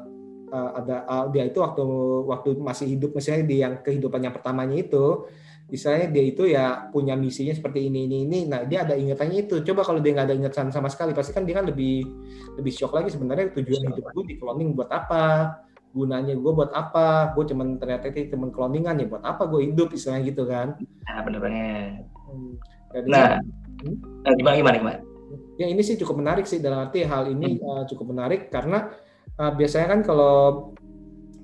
eh, 0.48 0.70
ada 0.78 0.96
eh, 1.02 1.24
dia 1.34 1.50
itu 1.50 1.58
waktu 1.58 1.82
waktu 2.30 2.48
masih 2.62 2.86
hidup 2.86 3.10
misalnya 3.10 3.42
di 3.42 3.56
yang 3.58 3.82
kehidupan 3.82 4.22
yang 4.22 4.30
pertamanya 4.30 4.78
itu 4.78 5.26
misalnya 5.72 6.12
dia 6.12 6.24
itu 6.28 6.44
ya 6.44 6.92
punya 6.92 7.16
misinya 7.16 7.56
seperti 7.56 7.88
ini 7.88 8.04
ini 8.04 8.16
ini. 8.28 8.38
Nah 8.44 8.68
dia 8.68 8.84
ada 8.84 8.92
ingatannya 8.92 9.48
itu. 9.48 9.64
Coba 9.64 9.88
kalau 9.88 10.04
dia 10.04 10.12
nggak 10.12 10.28
ada 10.28 10.36
ingatan 10.36 10.68
sama 10.68 10.92
sekali 10.92 11.16
pasti 11.16 11.32
kan 11.32 11.48
dia 11.48 11.56
kan 11.56 11.64
lebih 11.64 12.04
lebih 12.60 12.72
shock 12.76 12.92
lagi 12.92 13.08
sebenarnya 13.08 13.56
tujuan 13.56 13.88
hidup 13.88 14.04
gue 14.12 14.24
di 14.28 14.36
cloning 14.36 14.76
buat 14.76 14.92
apa? 14.92 15.56
Gunanya 15.96 16.36
gue 16.36 16.52
buat 16.52 16.76
apa? 16.76 17.32
Gue 17.32 17.48
cuman 17.48 17.80
ternyata 17.80 18.12
itu 18.12 18.36
cuman 18.36 18.52
cloningan 18.52 19.00
ya 19.00 19.08
buat 19.08 19.24
apa 19.24 19.48
gue 19.48 19.72
hidup 19.72 19.88
istilahnya 19.96 20.28
gitu 20.28 20.44
kan? 20.44 20.76
Nah 21.08 21.18
bener 21.24 21.40
banget. 21.40 22.04
Hmm. 22.28 22.52
Jadi- 22.92 23.08
nah 23.08 23.40
Hmm? 23.82 23.98
nah, 24.22 24.32
gimana 24.38 24.54
gimana 24.62 24.76
gimana? 24.78 24.98
Ya 25.58 25.66
ini 25.66 25.82
sih 25.82 25.98
cukup 25.98 26.22
menarik 26.22 26.46
sih 26.46 26.62
dalam 26.62 26.86
arti 26.86 27.02
hal 27.02 27.26
ini 27.26 27.58
uh, 27.58 27.82
cukup 27.90 28.14
menarik 28.14 28.46
karena 28.46 28.94
uh, 29.42 29.52
biasanya 29.58 29.90
kan 29.90 30.00
kalau 30.06 30.70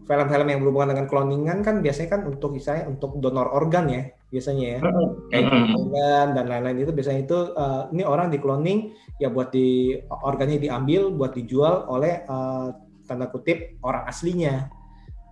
film-film 0.08 0.48
yang 0.48 0.60
berhubungan 0.64 0.96
dengan 0.96 1.06
cloningan 1.06 1.58
kan 1.60 1.84
biasanya 1.84 2.08
kan 2.16 2.22
untuk 2.24 2.56
misalnya 2.56 2.88
untuk 2.88 3.20
donor 3.20 3.52
organ 3.52 3.92
ya 3.92 4.02
biasanya 4.32 4.66
ya. 4.76 4.80
Kayak 5.28 5.44
Mm-mm. 5.52 5.76
organ 5.76 6.26
dan 6.32 6.44
lain-lain 6.48 6.78
itu 6.88 6.92
biasanya 6.96 7.20
itu 7.28 7.38
uh, 7.52 7.92
ini 7.92 8.02
orang 8.08 8.32
di 8.32 8.40
cloning 8.40 8.78
ya 9.20 9.28
buat 9.28 9.52
di 9.52 10.00
organnya 10.08 10.56
diambil 10.56 11.12
buat 11.12 11.36
dijual 11.36 11.84
oleh 11.92 12.24
uh, 12.24 12.72
tanda 13.04 13.28
kutip 13.28 13.76
orang 13.84 14.08
aslinya. 14.08 14.72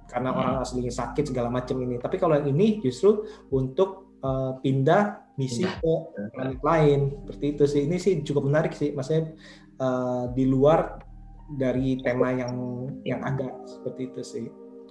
Karena 0.07 0.31
Hmm. 0.31 0.41
orang 0.45 0.57
aslinya 0.63 0.93
sakit 0.93 1.33
segala 1.33 1.49
macam 1.49 1.81
ini. 1.81 1.97
Tapi 1.97 2.21
kalau 2.21 2.37
yang 2.37 2.53
ini 2.53 2.79
justru 2.85 3.25
untuk 3.49 4.21
uh, 4.21 4.61
pindah 4.61 5.35
misi 5.41 5.65
Pindah. 5.65 5.81
ke 5.81 5.93
planet 6.37 6.61
lain. 6.61 7.01
Seperti 7.25 7.47
itu 7.49 7.65
sih. 7.65 7.83
Ini 7.89 7.97
sih 7.97 8.13
cukup 8.23 8.45
menarik 8.49 8.73
sih. 8.77 8.93
Maksudnya 8.93 9.35
uh, 9.81 10.31
di 10.37 10.45
luar 10.47 11.01
dari 11.49 11.99
tema 12.01 12.33
yang 12.33 12.55
yang 13.03 13.21
ada. 13.25 13.51
Seperti 13.67 14.01
itu 14.15 14.23
sih 14.23 14.47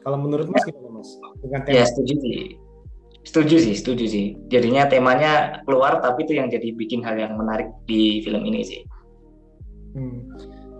kalau 0.06 0.22
menurut 0.22 0.46
mas 0.54 0.62
gimana 0.62 1.02
mas 1.02 1.10
dengan 1.42 1.62
tema 1.66 1.82
Ya 1.82 1.84
setuju 1.90 2.14
sih. 2.22 2.40
Setuju 3.26 3.56
sih, 3.58 3.74
setuju 3.74 4.06
sih. 4.06 4.26
Jadinya 4.54 4.86
temanya 4.86 5.66
keluar 5.66 5.98
tapi 5.98 6.30
itu 6.30 6.38
yang 6.38 6.46
jadi 6.46 6.78
bikin 6.78 7.02
hal 7.02 7.18
yang 7.18 7.34
menarik 7.34 7.74
di 7.90 8.22
film 8.22 8.46
ini 8.46 8.62
sih. 8.62 8.82
Hmm. 9.98 10.30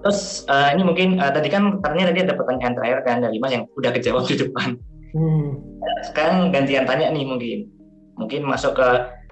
Terus 0.06 0.46
eh, 0.46 0.78
ini 0.78 0.86
mungkin 0.86 1.18
eh, 1.18 1.32
tadi 1.34 1.50
kan 1.50 1.82
katanya 1.82 2.14
tadi 2.14 2.20
ada 2.30 2.34
pertanyaan 2.38 2.74
terakhir 2.78 3.00
kan 3.02 3.18
dari 3.26 3.42
Mas 3.42 3.50
yang 3.50 3.66
udah 3.74 3.92
kejawab 3.98 4.30
di 4.30 4.38
depan. 4.38 4.78
Hmm. 5.18 5.58
Sekarang 6.06 6.54
gantian 6.54 6.86
tanya 6.86 7.10
nih 7.10 7.26
mungkin. 7.26 7.60
Mungkin 8.22 8.46
masuk 8.46 8.78
ke 8.78 8.90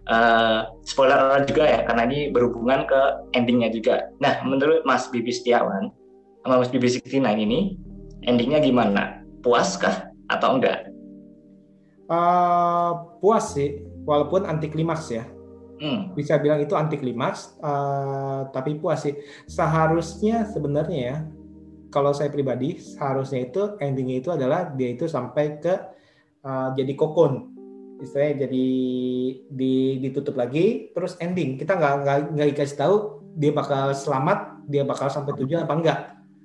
eh, 0.10 0.60
spoiler 0.82 1.46
juga 1.46 1.70
ya 1.70 1.80
karena 1.86 2.10
ini 2.10 2.34
berhubungan 2.34 2.90
ke 2.90 3.02
endingnya 3.38 3.70
juga. 3.70 4.10
Nah, 4.18 4.42
menurut 4.42 4.82
Mas 4.90 5.06
Bibi 5.14 5.30
Setiawan 5.30 5.94
sama 6.42 6.66
Mas 6.66 6.74
Bibi 6.74 6.90
69 6.90 7.22
ini 7.46 7.78
endingnya 8.26 8.58
gimana? 8.58 9.23
Puas 9.44 9.76
kah? 9.76 10.10
Atau 10.32 10.58
enggak? 10.58 10.88
Uh, 12.08 13.20
puas 13.20 13.52
sih 13.52 13.84
walaupun 14.08 14.48
anti 14.48 14.72
klimaks 14.72 15.12
ya. 15.12 15.28
Hmm. 15.84 16.16
bisa 16.16 16.40
bilang 16.40 16.64
itu 16.64 16.80
anti 16.80 16.96
klimaks 16.96 17.60
uh, 17.60 18.48
tapi 18.56 18.80
puas 18.80 19.04
sih. 19.04 19.20
Seharusnya 19.52 20.48
sebenarnya 20.48 21.00
ya 21.12 21.18
kalau 21.92 22.16
saya 22.16 22.32
pribadi 22.32 22.80
seharusnya 22.80 23.52
itu 23.52 23.76
endingnya 23.84 24.24
itu 24.24 24.30
adalah 24.32 24.72
dia 24.72 24.96
itu 24.96 25.12
sampai 25.12 25.60
ke 25.60 25.74
uh, 26.48 26.72
jadi 26.72 26.94
kokon. 26.96 27.52
Istilahnya 28.00 28.48
jadi 28.48 28.68
di, 29.52 29.74
ditutup 30.00 30.40
lagi 30.40 30.96
terus 30.96 31.20
ending. 31.20 31.60
Kita 31.60 31.76
nggak 31.76 31.94
nggak 32.08 32.18
nggak 32.32 32.48
dikasih 32.56 32.78
tahu 32.80 32.96
dia 33.36 33.52
bakal 33.52 33.92
selamat 33.92 34.64
dia 34.72 34.88
bakal 34.88 35.12
sampai 35.12 35.36
tujuan 35.36 35.68
apa 35.68 35.76
enggak. 35.76 36.00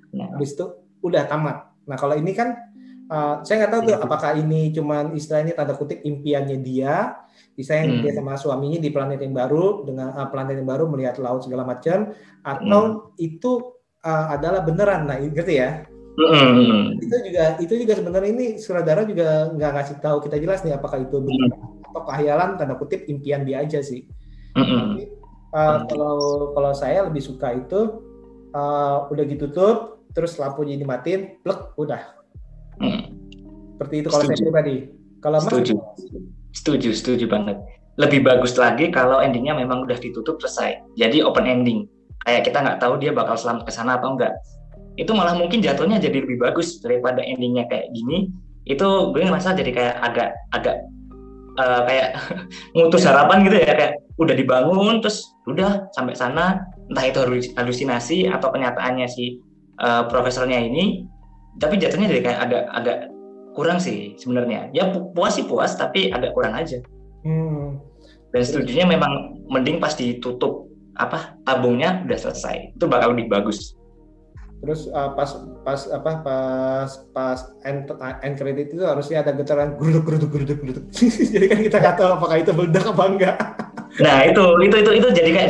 Ya. 0.09 0.25
habis 0.35 0.57
itu 0.57 0.65
udah 1.05 1.23
tamat. 1.29 1.69
Nah 1.87 1.95
kalau 1.95 2.17
ini 2.17 2.33
kan 2.33 2.68
uh, 3.09 3.41
saya 3.43 3.65
nggak 3.65 3.71
tahu 3.73 3.81
tuh 3.83 3.93
Iya. 3.97 4.05
apakah 4.05 4.31
ini 4.37 4.61
cuman 4.71 5.11
istilahnya 5.17 5.53
tanda 5.57 5.73
kutip 5.75 5.99
impiannya 6.01 6.57
dia 6.61 7.19
misalnya 7.57 7.91
Hmm. 7.91 8.01
dia 8.05 8.11
sama 8.15 8.33
suaminya 8.39 8.79
di 8.79 8.89
planet 8.89 9.19
yang 9.19 9.35
baru 9.35 9.83
dengan 9.83 10.15
uh, 10.15 10.27
planet 10.31 10.55
yang 10.61 10.69
baru 10.69 10.87
melihat 10.87 11.19
laut 11.19 11.43
segala 11.43 11.67
macam 11.67 12.13
atau 12.41 12.81
Hmm. 12.85 13.19
itu 13.19 13.51
uh, 14.05 14.25
adalah 14.31 14.63
beneran 14.63 15.09
nah 15.09 15.19
gitu 15.19 15.49
ya 15.49 15.83
Hmm. 16.15 16.99
itu 16.99 17.15
juga 17.31 17.55
itu 17.63 17.73
juga 17.79 17.93
sebenarnya 17.95 18.31
ini 18.35 18.45
sutradara 18.59 19.07
juga 19.07 19.51
nggak 19.55 19.71
ngasih 19.71 19.95
tahu 20.03 20.17
kita 20.19 20.35
jelas 20.35 20.63
nih 20.63 20.75
apakah 20.75 20.99
itu 20.99 21.15
benar 21.19 21.55
atau 21.89 22.01
kehayalan 22.05 22.59
tanda 22.59 22.75
kutip 22.75 23.07
impian 23.07 23.43
dia 23.43 23.63
aja 23.63 23.79
sih 23.79 24.05
Hmm. 24.57 24.97
Tapi, 24.97 25.03
uh, 25.53 25.77
kalau 25.85 26.17
kalau 26.51 26.71
saya 26.73 27.05
lebih 27.05 27.21
suka 27.21 27.53
itu 27.53 28.01
uh, 28.51 29.05
udah 29.07 29.25
ditutup 29.29 30.01
terus 30.09 30.35
lampunya 30.41 30.73
dimatiin 30.73 31.39
plek 31.45 31.77
udah 31.77 32.18
Hmm. 32.79 33.01
seperti 33.75 33.95
itu 34.03 34.07
kalau 34.07 34.23
saya 34.23 34.35
Setuju. 34.35 34.45
pribadi 34.47 34.75
kalau 35.19 35.37
mas 35.39 35.51
Setuju. 35.51 35.73
Setuju, 36.49 36.89
setuju 36.95 37.25
banget. 37.29 37.57
Lebih 37.99 38.25
bagus 38.25 38.55
lagi 38.57 38.89
kalau 38.89 39.21
endingnya 39.21 39.53
memang 39.53 39.85
udah 39.85 39.99
ditutup 39.99 40.39
selesai. 40.41 40.81
Jadi 40.97 41.21
open 41.21 41.45
ending. 41.45 41.85
Kayak 42.25 42.47
kita 42.49 42.57
nggak 42.63 42.79
tahu 42.81 42.97
dia 42.97 43.11
bakal 43.13 43.35
selamat 43.37 43.69
ke 43.69 43.71
sana 43.75 43.99
atau 43.99 44.15
enggak. 44.15 44.33
Itu 44.97 45.13
malah 45.15 45.35
mungkin 45.37 45.61
jatuhnya 45.63 45.99
jadi 46.01 46.23
lebih 46.23 46.39
bagus 46.41 46.79
daripada 46.81 47.21
endingnya 47.21 47.67
kayak 47.69 47.91
gini. 47.93 48.31
Itu 48.65 49.11
gue 49.13 49.23
ngerasa 49.23 49.55
jadi 49.55 49.71
kayak 49.71 49.95
agak 50.01 50.29
agak 50.55 50.75
eh, 51.59 51.81
kayak 51.85 52.09
ngutus 52.75 53.03
harapan 53.05 53.45
gitu 53.45 53.55
ya 53.59 53.73
kayak 53.75 53.93
udah 54.19 54.35
dibangun 54.35 54.99
terus 54.99 55.35
udah 55.47 55.87
sampai 55.95 56.15
sana 56.15 56.65
entah 56.91 57.05
itu 57.07 57.19
halus- 57.23 57.53
halusinasi 57.55 58.27
atau 58.27 58.51
kenyataannya 58.51 59.07
si 59.07 59.39
eh, 59.79 60.03
profesornya 60.07 60.59
ini 60.59 61.07
tapi 61.57 61.81
jatuhnya 61.81 62.07
jadi 62.13 62.21
kayak 62.21 62.39
agak 62.45 62.63
agak 62.75 62.97
kurang 63.57 63.81
sih 63.81 64.13
sebenarnya. 64.21 64.69
Ya 64.75 64.93
pu- 64.93 65.09
puas 65.17 65.33
sih 65.33 65.45
puas 65.49 65.73
tapi 65.73 66.13
agak 66.13 66.37
kurang 66.37 66.53
aja. 66.53 66.77
Hmm. 67.19 67.83
dan 68.31 68.45
studinya 68.47 68.95
memang 68.95 69.43
mending 69.51 69.81
pas 69.81 69.91
ditutup 69.91 70.69
apa 70.95 71.35
tabungnya 71.43 72.05
udah 72.05 72.15
selesai. 72.15 72.77
Itu 72.77 72.85
bakal 72.85 73.17
lebih 73.17 73.27
bagus. 73.27 73.73
Terus 74.59 74.91
uh, 74.91 75.15
pas 75.15 75.27
pas 75.63 75.79
apa 75.87 76.11
pas 76.19 76.89
pas 77.15 77.39
end 77.63 77.87
end 78.23 78.35
credit 78.35 78.75
itu 78.75 78.83
harusnya 78.83 79.23
ada 79.23 79.31
getaran 79.31 79.79
geruduk 79.79 80.03
geruduk 80.07 80.29
geruduk 80.35 80.57
geruduk. 80.61 80.85
Jadi 81.33 81.45
kan 81.47 81.59
kita 81.63 81.77
nggak 81.79 81.95
tahu 81.95 82.09
apakah 82.19 82.37
itu 82.37 82.51
meledak 82.51 82.85
apa 82.91 83.03
enggak. 83.07 83.35
Nah 83.97 84.17
itu 84.27 84.43
itu 84.63 84.75
itu 84.85 84.91
itu 85.01 85.07
jadi 85.11 85.29
kayak 85.33 85.49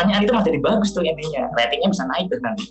pertanyaan 0.00 0.24
itu 0.24 0.32
masih 0.32 0.48
jadi 0.48 0.60
bagus 0.64 0.88
tuh 0.96 1.04
intinya 1.04 1.42
ratingnya 1.60 1.88
bisa 1.92 2.04
naik 2.08 2.26
tuh 2.32 2.40
nanti 2.40 2.64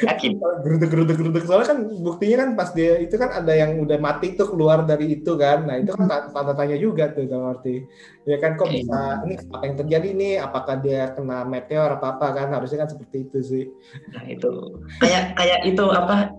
yakin. 0.00 0.30
Geruduk 0.64 0.88
geruduk 0.88 1.16
geruduk 1.20 1.42
soalnya 1.44 1.68
kan 1.76 1.78
buktinya 2.00 2.36
kan 2.40 2.50
pas 2.56 2.72
dia 2.72 2.96
itu 3.04 3.14
kan 3.20 3.28
ada 3.36 3.52
yang 3.52 3.76
udah 3.84 4.00
mati 4.00 4.32
tuh 4.32 4.48
keluar 4.48 4.88
dari 4.88 5.12
itu 5.12 5.36
kan. 5.36 5.68
Nah 5.68 5.76
itu 5.76 5.92
kan 5.92 6.08
tanda 6.08 6.56
tanya 6.56 6.80
juga 6.80 7.12
tuh 7.12 7.28
kalau 7.28 7.52
arti 7.52 7.84
ya 8.24 8.40
kan 8.40 8.56
kok 8.56 8.72
bisa 8.72 9.20
ini 9.28 9.34
apa 9.36 9.64
yang 9.68 9.76
terjadi 9.76 10.08
nih? 10.16 10.34
Apakah 10.40 10.74
dia 10.80 11.12
kena 11.12 11.44
meteor 11.44 12.00
apa 12.00 12.16
apa 12.16 12.26
kan? 12.32 12.48
Harusnya 12.56 12.88
kan 12.88 12.90
seperti 12.96 13.28
itu 13.28 13.38
sih. 13.44 13.64
Nah 14.16 14.24
itu. 14.24 14.80
Kayak 15.04 15.36
kayak 15.36 15.60
itu 15.68 15.84
apa 15.84 16.32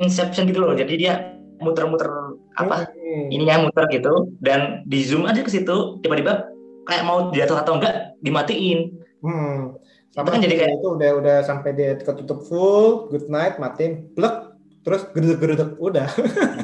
inception 0.00 0.48
gitu 0.48 0.64
loh. 0.64 0.72
Jadi 0.72 0.94
dia 0.96 1.36
muter-muter 1.60 2.08
apa 2.56 2.88
hmm. 2.88 3.28
ininya 3.28 3.68
muter 3.68 3.84
gitu. 3.92 4.32
Dan 4.40 4.80
di 4.88 5.04
zoom 5.04 5.28
aja 5.28 5.44
ke 5.44 5.52
situ 5.52 6.00
tiba-tiba 6.00 6.48
kayak 6.86 7.04
mau 7.04 7.28
jatuh 7.34 7.60
atau 7.60 7.76
enggak 7.76 8.14
dimatiin 8.22 8.95
Hmm. 9.24 9.76
Sama 10.12 10.32
kan 10.32 10.40
jadi 10.40 10.56
kayak 10.56 10.72
itu 10.80 10.88
udah 10.96 11.10
udah 11.20 11.36
sampai 11.44 11.70
dia 11.76 11.92
ketutup 12.00 12.44
full, 12.48 13.12
good 13.12 13.28
night, 13.28 13.60
matiin, 13.60 14.12
plek, 14.16 14.56
terus 14.80 15.04
geruduk-geruduk, 15.12 15.76
udah. 15.76 16.08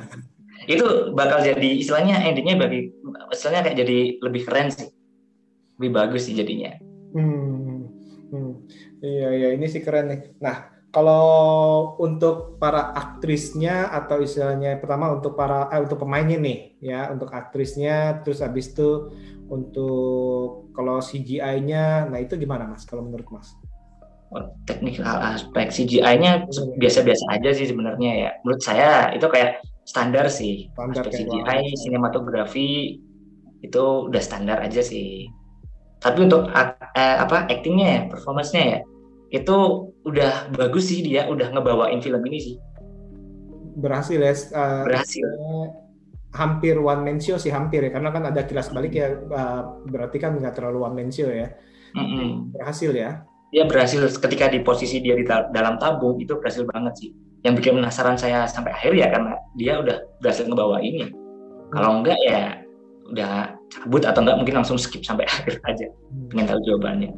itu 0.73 0.87
bakal 1.13 1.43
jadi 1.43 1.69
istilahnya 1.83 2.23
endingnya 2.23 2.55
bagi 2.55 2.95
istilahnya 3.35 3.67
kayak 3.67 3.79
jadi 3.83 3.99
lebih 4.23 4.43
keren 4.47 4.69
sih, 4.73 4.89
lebih 5.77 5.91
bagus 5.93 6.31
sih 6.31 6.35
jadinya. 6.39 6.77
Hmm. 7.13 7.89
hmm. 8.33 8.53
Iya 9.03 9.29
iya 9.37 9.49
ini 9.59 9.67
sih 9.69 9.83
keren 9.85 10.09
nih. 10.09 10.21
Nah 10.41 10.73
kalau 10.93 11.27
untuk 11.97 12.61
para 12.61 12.93
aktrisnya 12.93 13.89
atau 13.89 14.21
istilahnya 14.21 14.77
pertama 14.77 15.09
untuk 15.17 15.35
para 15.35 15.73
eh, 15.73 15.81
untuk 15.81 16.05
pemainnya 16.05 16.37
nih 16.37 16.59
ya 16.85 17.09
untuk 17.09 17.33
aktrisnya 17.33 18.21
terus 18.21 18.45
habis 18.45 18.71
itu 18.71 19.09
untuk 19.49 20.62
kalau 20.73 20.99
CGI-nya, 20.99 22.09
nah 22.09 22.19
itu 22.19 22.35
gimana 22.41 22.69
mas? 22.69 22.89
Kalau 22.89 23.05
menurut 23.05 23.29
mas? 23.29 23.53
Teknikal 24.65 25.21
aspek 25.21 25.69
CGI-nya 25.69 26.49
biasa-biasa 26.81 27.25
aja 27.37 27.51
sih 27.53 27.69
sebenarnya 27.69 28.13
ya. 28.17 28.31
Menurut 28.45 28.63
saya 28.65 29.13
itu 29.13 29.29
kayak 29.29 29.61
standar 29.85 30.33
sih. 30.33 30.73
Standar 30.73 31.05
aspek 31.05 31.29
CGI, 31.29 31.77
sinematografi 31.77 32.97
itu 33.61 33.85
udah 34.09 34.23
standar 34.25 34.65
aja 34.65 34.81
sih. 34.81 35.29
Tapi 36.01 36.27
untuk 36.27 36.49
eh, 36.51 37.17
apa 37.21 37.47
actingnya 37.47 37.87
ya, 37.87 38.01
performance-nya 38.09 38.65
ya, 38.65 38.79
itu 39.33 39.57
udah 40.09 40.51
bagus 40.57 40.91
sih 40.91 41.05
dia, 41.05 41.29
udah 41.29 41.53
ngebawain 41.53 42.01
film 42.01 42.25
ini 42.27 42.39
sih. 42.41 42.57
Berhasil 43.79 44.21
ya. 44.21 44.35
Uh, 44.53 44.85
Berhasil 44.89 45.29
hampir 46.33 46.81
one 46.81 47.05
man 47.05 47.19
show 47.21 47.37
sih 47.37 47.53
hampir 47.53 47.85
ya. 47.85 47.91
Karena 47.93 48.11
kan 48.11 48.25
ada 48.29 48.43
kilas 48.49 48.73
balik 48.73 48.93
ya 48.97 49.13
uh, 49.13 49.85
berarti 49.85 50.17
kan 50.17 50.37
nggak 50.37 50.57
terlalu 50.57 50.79
one 50.85 50.97
man 50.97 51.11
show 51.13 51.29
ya. 51.29 51.53
Mm-hmm. 51.93 52.57
berhasil 52.57 52.91
ya. 52.93 53.21
Ya 53.53 53.69
berhasil. 53.69 54.01
Ketika 54.17 54.49
di 54.49 54.65
posisi 54.65 55.05
dia 55.05 55.13
di 55.13 55.29
ta- 55.29 55.53
dalam 55.53 55.77
tabung 55.77 56.17
itu 56.17 56.33
berhasil 56.41 56.65
banget 56.65 56.95
sih. 56.97 57.11
Yang 57.45 57.55
bikin 57.61 57.73
penasaran 57.83 58.17
saya 58.17 58.49
sampai 58.49 58.73
akhir 58.73 58.97
ya 58.97 59.13
karena 59.13 59.37
dia 59.61 59.83
udah 59.83 59.97
berhasil 60.23 60.47
ngebawa 60.47 60.79
ini 60.79 61.11
hmm. 61.11 61.13
kalau 61.75 62.01
enggak 62.01 62.19
ya 62.23 62.63
udah 63.13 63.59
cabut 63.67 64.03
atau 64.07 64.23
enggak 64.23 64.37
mungkin 64.39 64.55
langsung 64.63 64.79
skip 64.79 65.05
sampai 65.05 65.29
akhir 65.35 65.61
aja. 65.69 65.87
Hmm. 65.91 66.29
pengen 66.33 66.47
tahu 66.49 66.61
jawabannya. 66.65 67.11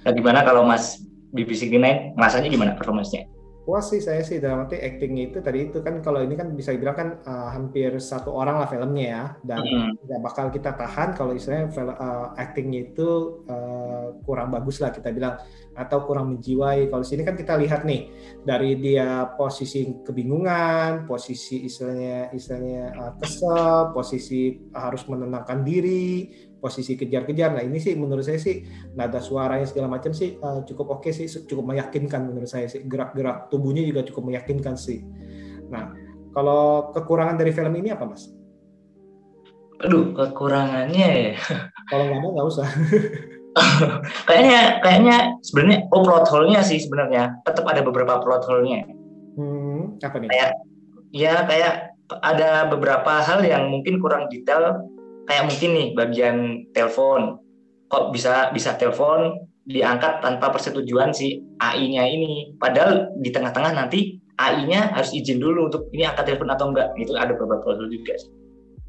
Nah 0.00 0.12
gimana 0.16 0.40
kalau 0.46 0.64
Mas 0.64 1.04
BBC 1.36 1.68
Nine? 1.68 2.16
Rasanya 2.16 2.48
gimana 2.48 2.72
performanya 2.72 3.28
puas 3.70 3.86
sih 3.86 4.02
saya 4.02 4.26
sih 4.26 4.42
dalam 4.42 4.66
arti 4.66 4.82
actingnya 4.82 5.30
itu 5.30 5.38
tadi 5.38 5.70
itu. 5.70 5.78
Kan 5.78 6.02
kalau 6.02 6.26
ini 6.26 6.34
kan 6.34 6.50
bisa 6.58 6.74
dibilang 6.74 6.98
kan 6.98 7.08
uh, 7.22 7.54
hampir 7.54 7.94
satu 8.02 8.34
orang 8.34 8.58
lah 8.58 8.66
filmnya 8.66 9.06
ya. 9.06 9.24
Dan 9.46 9.62
mm. 9.62 10.10
nggak 10.10 10.20
bakal 10.26 10.50
kita 10.50 10.74
tahan 10.74 11.14
kalau 11.14 11.38
istilahnya 11.38 11.70
film, 11.70 11.94
uh, 11.94 12.34
actingnya 12.34 12.90
itu 12.90 13.38
uh, 13.46 14.18
kurang 14.26 14.50
bagus 14.50 14.82
lah 14.82 14.90
kita 14.90 15.14
bilang. 15.14 15.38
Atau 15.78 16.02
kurang 16.02 16.34
menjiwai. 16.34 16.90
Kalau 16.90 17.06
sini 17.06 17.22
kan 17.22 17.38
kita 17.38 17.54
lihat 17.54 17.86
nih 17.86 18.10
dari 18.42 18.74
dia 18.74 19.30
posisi 19.38 19.86
kebingungan 20.02 21.06
posisi 21.06 21.62
istilahnya 21.70 22.34
istilahnya 22.34 22.84
uh, 22.98 23.12
kesel 23.22 23.94
posisi 23.94 24.58
harus 24.74 25.06
menenangkan 25.06 25.62
diri 25.62 26.49
posisi 26.60 26.94
kejar-kejar. 26.94 27.56
Nah 27.56 27.64
ini 27.64 27.80
sih 27.80 27.96
menurut 27.96 28.22
saya 28.22 28.36
sih 28.36 28.62
nada 28.94 29.18
suaranya 29.18 29.66
segala 29.66 29.88
macam 29.88 30.12
sih 30.12 30.36
uh, 30.38 30.62
cukup 30.68 31.00
oke 31.00 31.08
okay 31.08 31.12
sih, 31.16 31.26
cukup 31.26 31.74
meyakinkan 31.74 32.28
menurut 32.28 32.46
saya 32.46 32.68
sih. 32.68 32.84
Gerak-gerak 32.84 33.48
tubuhnya 33.48 33.82
juga 33.82 34.04
cukup 34.04 34.30
meyakinkan 34.30 34.76
sih. 34.76 35.00
Nah 35.72 35.96
kalau 36.30 36.92
kekurangan 36.94 37.40
dari 37.40 37.50
film 37.50 37.74
ini 37.80 37.90
apa 37.90 38.04
mas? 38.06 38.28
Aduh 39.80 40.12
kekurangannya 40.12 41.08
ya. 41.08 41.34
Kalau 41.88 42.04
nggak 42.06 42.20
mau 42.20 42.30
nggak 42.36 42.46
usah. 42.46 42.68
kayaknya 44.30 44.78
kayaknya 44.84 45.16
sebenarnya 45.42 45.78
oh 45.90 46.06
plot 46.06 46.30
hole-nya 46.30 46.62
sih 46.62 46.78
sebenarnya 46.78 47.42
tetap 47.42 47.66
ada 47.66 47.82
beberapa 47.82 48.20
plot 48.22 48.46
hole-nya. 48.46 48.86
Hmm, 49.34 49.96
apa 49.98 50.16
nih? 50.20 50.28
Kayak 50.30 50.50
ya 51.10 51.34
kayak 51.48 51.74
ada 52.22 52.66
beberapa 52.66 53.22
hal 53.22 53.46
yang 53.46 53.70
mungkin 53.70 54.02
kurang 54.02 54.26
detail 54.30 54.82
kayak 55.30 55.46
mungkin 55.46 55.70
nih 55.78 55.88
bagian 55.94 56.36
telepon 56.74 57.38
kok 57.86 58.10
bisa 58.10 58.50
bisa 58.50 58.74
telepon 58.74 59.38
diangkat 59.62 60.18
tanpa 60.18 60.50
persetujuan 60.50 61.14
si 61.14 61.38
AI-nya 61.62 62.02
ini 62.10 62.58
padahal 62.58 63.14
di 63.22 63.30
tengah-tengah 63.30 63.70
nanti 63.70 64.18
AI-nya 64.34 64.90
harus 64.90 65.14
izin 65.14 65.38
dulu 65.38 65.70
untuk 65.70 65.86
ini 65.94 66.02
angkat 66.02 66.34
telepon 66.34 66.50
atau 66.50 66.74
enggak 66.74 66.90
itu 66.98 67.14
ada 67.14 67.30
beberapa 67.38 67.62
prosedur 67.62 67.86
juga 67.92 68.18
sih. 68.18 68.32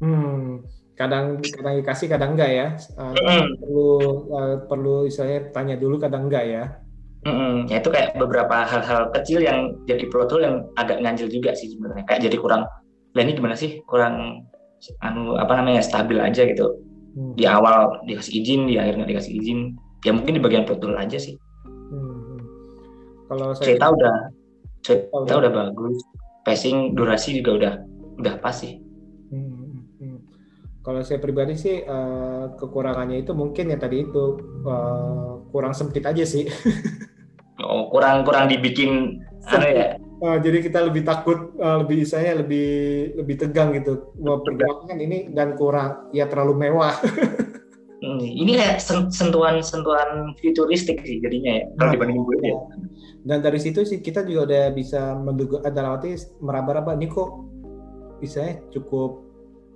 Hmm, 0.02 0.66
kadang 0.98 1.38
kadang 1.38 1.74
dikasih 1.78 2.08
kadang 2.10 2.34
enggak 2.34 2.50
ya 2.50 2.66
uh, 2.98 3.14
mm. 3.14 3.62
perlu 3.62 3.90
uh, 4.34 4.56
perlu 4.66 4.96
istilahnya 5.06 5.54
tanya 5.54 5.76
dulu 5.78 6.02
kadang 6.02 6.26
enggak 6.26 6.44
ya. 6.50 6.64
Mm-hmm. 7.22 7.70
Ya 7.70 7.76
itu 7.78 7.90
kayak 7.94 8.18
beberapa 8.18 8.66
hal-hal 8.66 9.14
kecil 9.14 9.46
yang 9.46 9.78
jadi 9.86 10.10
plot 10.10 10.42
yang 10.42 10.66
agak 10.74 10.98
nganjil 10.98 11.30
juga 11.30 11.54
sih 11.54 11.70
sebenarnya 11.70 12.02
kayak 12.10 12.26
jadi 12.26 12.34
kurang 12.34 12.66
lah 13.12 13.22
ini 13.22 13.32
gimana 13.36 13.54
sih 13.54 13.78
kurang 13.86 14.48
anu 15.02 15.38
apa 15.38 15.52
namanya 15.58 15.82
stabil 15.84 16.18
aja 16.18 16.42
gitu 16.42 16.82
hmm. 17.14 17.38
di 17.38 17.44
awal 17.46 18.02
dikasih 18.08 18.42
izin 18.42 18.66
di 18.66 18.74
akhirnya 18.80 19.06
dikasih 19.06 19.32
izin 19.38 19.78
ya 20.02 20.10
mungkin 20.10 20.38
di 20.38 20.42
bagian 20.42 20.66
betul 20.66 20.98
aja 20.98 21.18
sih 21.18 21.38
hmm. 21.66 22.38
kalau 23.30 23.54
saya 23.54 23.66
cerita 23.74 23.86
udah 23.94 24.16
cerita 24.82 25.14
udah, 25.14 25.36
udah 25.38 25.52
bagus 25.52 25.96
pacing 26.42 26.98
durasi 26.98 27.38
juga 27.38 27.50
udah 27.54 27.74
udah 28.18 28.34
pas 28.42 28.56
sih 28.58 28.82
hmm. 29.30 29.46
hmm, 29.54 29.82
hmm. 30.02 30.18
kalau 30.82 31.00
saya 31.06 31.22
pribadi 31.22 31.54
sih 31.54 31.86
uh, 31.86 32.50
kekurangannya 32.58 33.22
itu 33.22 33.32
mungkin 33.32 33.70
ya 33.70 33.78
tadi 33.78 34.02
itu 34.02 34.24
uh, 34.66 35.46
kurang 35.54 35.76
sempit 35.76 36.02
aja 36.02 36.26
sih 36.26 36.50
oh 37.62 37.86
kurang 37.94 38.26
kurang 38.26 38.50
dibikin 38.50 39.22
anu 39.46 39.66
ya 39.70 39.94
uh, 40.22 40.38
jadi 40.38 40.62
kita 40.62 40.78
lebih 40.86 41.02
takut 41.02 41.52
uh, 41.58 41.82
lebih 41.82 42.06
saya 42.06 42.38
lebih 42.38 42.70
lebih 43.18 43.36
tegang 43.42 43.74
gitu. 43.74 44.14
Mau 44.22 44.40
pergerakan 44.40 44.96
ini 45.02 45.28
dan 45.34 45.58
kurang 45.58 46.08
ya 46.14 46.30
terlalu 46.30 46.70
mewah. 46.70 46.94
Hmm, 48.02 48.18
ini 48.18 48.58
kayak 48.58 48.82
sentuhan 49.14 49.62
sentuhan 49.62 50.34
futuristik 50.42 51.06
sih 51.06 51.22
jadinya 51.22 51.62
ya 51.62 51.64
kalau 51.78 51.86
nah, 51.86 51.92
dibandingin 51.94 52.26
gue 52.26 52.36
ya. 52.42 52.58
dan 53.30 53.38
dari 53.46 53.62
situ 53.62 53.86
sih 53.86 54.02
kita 54.02 54.26
juga 54.26 54.50
udah 54.50 54.64
bisa 54.74 55.14
menduga 55.14 55.62
ada 55.62 55.94
arti 55.94 56.18
meraba-raba 56.42 56.98
nih 56.98 57.06
kok 57.06 57.30
bisa 58.18 58.58
cukup 58.74 59.22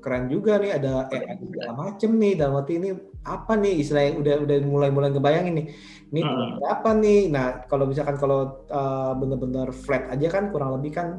keren 0.02 0.26
juga 0.26 0.58
nih 0.58 0.74
ada 0.74 1.06
segala 1.38 1.72
macem 1.78 2.18
nih 2.18 2.34
dalam 2.34 2.58
arti 2.58 2.82
ini 2.82 2.98
apa 3.26 3.58
nih 3.58 3.82
istilahnya 3.82 4.12
udah 4.22 4.34
udah 4.46 4.56
mulai 4.64 4.90
mulai 4.94 5.10
ngebayangin 5.10 5.54
nih 5.58 5.66
ini 6.14 6.22
hmm. 6.22 6.62
apa 6.62 6.90
nih 6.94 7.20
nah 7.28 7.66
kalau 7.66 7.84
misalkan 7.90 8.16
kalau 8.16 8.62
uh, 8.70 9.12
bener-bener 9.18 9.74
flat 9.74 10.06
aja 10.14 10.30
kan 10.30 10.54
kurang 10.54 10.78
lebih 10.78 10.94
kan 10.94 11.18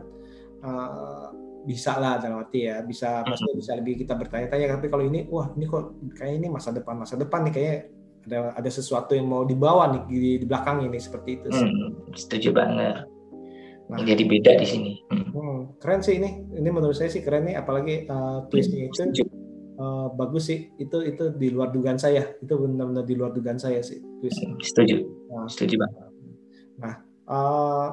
uh, 0.63 1.29
bisa 1.67 1.99
lah 1.99 2.15
dalam 2.15 2.47
arti 2.47 2.63
ya 2.63 2.79
bisa 2.79 3.27
maksudnya 3.27 3.55
bisa 3.59 3.71
lebih 3.75 3.99
kita 3.99 4.15
bertanya-tanya 4.15 4.79
tapi 4.79 4.87
kalau 4.87 5.03
ini 5.03 5.27
wah 5.27 5.51
ini 5.51 5.67
kok 5.67 5.99
kayak 6.15 6.39
ini 6.39 6.47
masa 6.47 6.71
depan 6.71 6.95
masa 6.95 7.19
depan 7.19 7.43
nih 7.51 7.53
kayak 7.53 7.77
ada 8.27 8.55
ada 8.55 8.69
sesuatu 8.71 9.11
yang 9.11 9.27
mau 9.27 9.43
dibawa 9.43 9.91
nih 9.91 10.03
di, 10.07 10.19
di 10.39 10.45
belakang 10.47 10.87
ini 10.87 10.95
seperti 10.95 11.43
itu 11.43 11.47
hmm, 11.51 12.15
setuju 12.15 12.55
banget 12.55 13.07
Nah, 13.87 14.03
jadi 14.03 14.23
beda 14.27 14.59
di 14.59 14.67
sini. 14.67 14.93
Hmm. 15.07 15.31
hmm. 15.31 15.59
keren 15.79 16.03
sih 16.03 16.19
ini. 16.19 16.43
Ini 16.51 16.69
menurut 16.75 16.91
saya 16.91 17.07
sih 17.07 17.23
keren 17.23 17.47
nih, 17.47 17.55
apalagi 17.55 18.03
uh, 18.11 18.43
twistnya 18.51 18.91
itu 18.91 19.23
uh, 19.77 20.07
bagus 20.11 20.49
sih. 20.49 20.73
Itu 20.75 21.05
itu 21.05 21.31
di 21.37 21.53
luar 21.53 21.71
dugaan 21.71 22.01
saya. 22.01 22.35
Itu 22.41 22.57
benar-benar 22.59 23.05
di 23.05 23.15
luar 23.15 23.31
dugaan 23.31 23.61
saya 23.61 23.79
sih. 23.85 24.01
Hmm, 24.01 24.59
setuju. 24.59 25.05
Nah, 25.29 25.47
Setuju 25.47 25.75
banget. 25.79 25.97
Nah, 26.77 26.93
uh, 27.29 27.87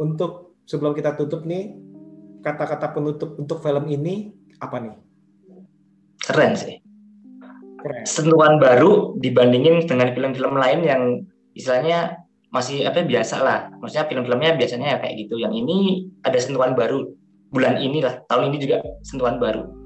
untuk 0.00 0.56
sebelum 0.66 0.96
kita 0.96 1.14
tutup 1.14 1.44
nih, 1.44 1.76
kata-kata 2.42 2.92
penutup 2.92 3.36
untuk 3.36 3.60
film 3.60 3.84
ini 3.86 4.32
apa 4.58 4.76
nih? 4.80 4.96
Keren 6.26 6.54
sih. 6.56 6.76
sentuhan 8.02 8.58
baru 8.58 9.14
dibandingin 9.22 9.86
dengan 9.86 10.10
film-film 10.10 10.58
lain 10.58 10.82
yang 10.82 11.02
istilahnya 11.54 12.18
masih 12.50 12.82
apa 12.82 12.98
ya, 12.98 13.06
biasa 13.06 13.36
lah. 13.46 13.70
Maksudnya 13.78 14.10
film-filmnya 14.10 14.58
biasanya 14.58 14.86
ya 14.90 14.98
kayak 14.98 15.14
gitu. 15.22 15.38
Yang 15.38 15.54
ini 15.62 15.76
ada 16.26 16.34
sentuhan 16.42 16.74
baru 16.74 17.14
bulan 17.54 17.78
ini 17.78 18.02
lah, 18.02 18.26
tahun 18.26 18.50
ini 18.50 18.58
juga 18.58 18.82
sentuhan 19.06 19.38
baru 19.38 19.85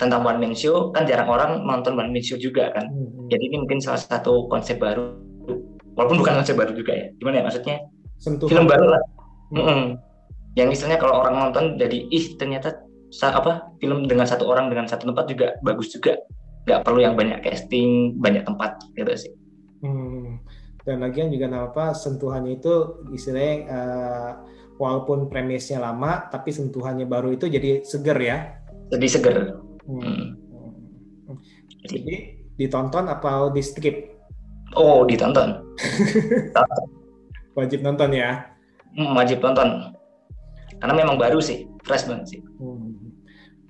tentang 0.00 0.24
one 0.24 0.38
man 0.40 0.54
show 0.56 0.90
kan 0.94 1.04
jarang 1.04 1.28
orang 1.28 1.62
nonton 1.64 1.94
one 1.98 2.10
man 2.12 2.24
show 2.24 2.38
juga 2.38 2.72
kan. 2.72 2.88
Hmm. 2.88 3.28
Jadi 3.28 3.42
ini 3.52 3.56
mungkin 3.62 3.78
salah 3.78 4.00
satu 4.00 4.46
konsep 4.48 4.80
baru. 4.80 5.16
Walaupun 5.92 6.24
bukan 6.24 6.40
konsep 6.40 6.56
baru 6.56 6.72
juga 6.72 6.92
ya. 6.96 7.06
Gimana 7.20 7.42
ya 7.42 7.44
maksudnya? 7.44 7.76
Sentuhan. 8.16 8.50
Film 8.50 8.64
baru 8.66 8.86
lah. 8.96 9.02
Hmm. 9.52 9.84
Yang 10.56 10.68
misalnya 10.78 10.98
kalau 11.00 11.20
orang 11.20 11.34
nonton 11.48 11.76
jadi 11.76 11.98
ih 12.08 12.36
ternyata 12.36 12.80
apa 13.28 13.76
film 13.76 14.08
dengan 14.08 14.24
satu 14.24 14.48
orang 14.48 14.72
dengan 14.72 14.88
satu 14.88 15.08
tempat 15.08 15.28
juga 15.28 15.56
bagus 15.60 15.92
juga. 15.92 16.16
Gak 16.62 16.86
perlu 16.86 17.02
yang 17.02 17.18
banyak 17.18 17.42
casting, 17.42 18.16
banyak 18.22 18.46
tempat 18.46 18.78
gitu 18.94 19.12
sih. 19.18 19.32
Hmm. 19.82 20.38
Dan 20.82 21.02
lagian 21.02 21.30
juga 21.30 21.46
apa 21.50 21.94
sentuhannya 21.94 22.58
itu 22.58 23.06
istilahnya 23.14 23.54
uh, 23.70 24.30
walaupun 24.82 25.30
premisnya 25.30 25.78
lama 25.78 26.26
tapi 26.26 26.50
sentuhannya 26.50 27.06
baru 27.06 27.34
itu 27.34 27.46
jadi 27.46 27.86
seger 27.86 28.18
ya. 28.18 28.38
Jadi 28.90 29.06
seger 29.06 29.36
Hmm. 29.86 30.36
Jadi 31.86 32.14
ditonton 32.56 33.10
atau 33.10 33.50
di 33.50 33.62
skip? 33.64 33.96
Oh, 34.78 35.02
ditonton. 35.08 35.62
wajib 37.58 37.84
nonton 37.84 38.10
ya? 38.14 38.46
Hmm, 38.96 39.12
wajib 39.16 39.42
nonton. 39.42 39.92
Karena 40.78 40.94
memang 40.98 41.16
baru 41.16 41.38
sih, 41.38 41.68
fresh 41.86 42.06
banget 42.08 42.38
sih. 42.38 42.40
Hmm. 42.58 43.12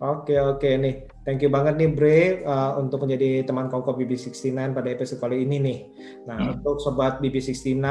Oke 0.02 0.34
oke 0.34 0.66
nih, 0.66 1.06
thank 1.22 1.38
you 1.46 1.50
banget 1.52 1.78
nih 1.78 1.94
Bre 1.94 2.42
uh, 2.42 2.74
untuk 2.74 3.06
menjadi 3.06 3.46
teman 3.46 3.70
kongko 3.70 3.94
BB69 3.94 4.74
pada 4.74 4.90
episode 4.90 5.22
kali 5.22 5.46
ini 5.46 5.62
nih. 5.62 5.78
Nah 6.26 6.38
hmm. 6.42 6.52
untuk 6.58 6.82
sobat 6.82 7.22
BB69 7.22 7.86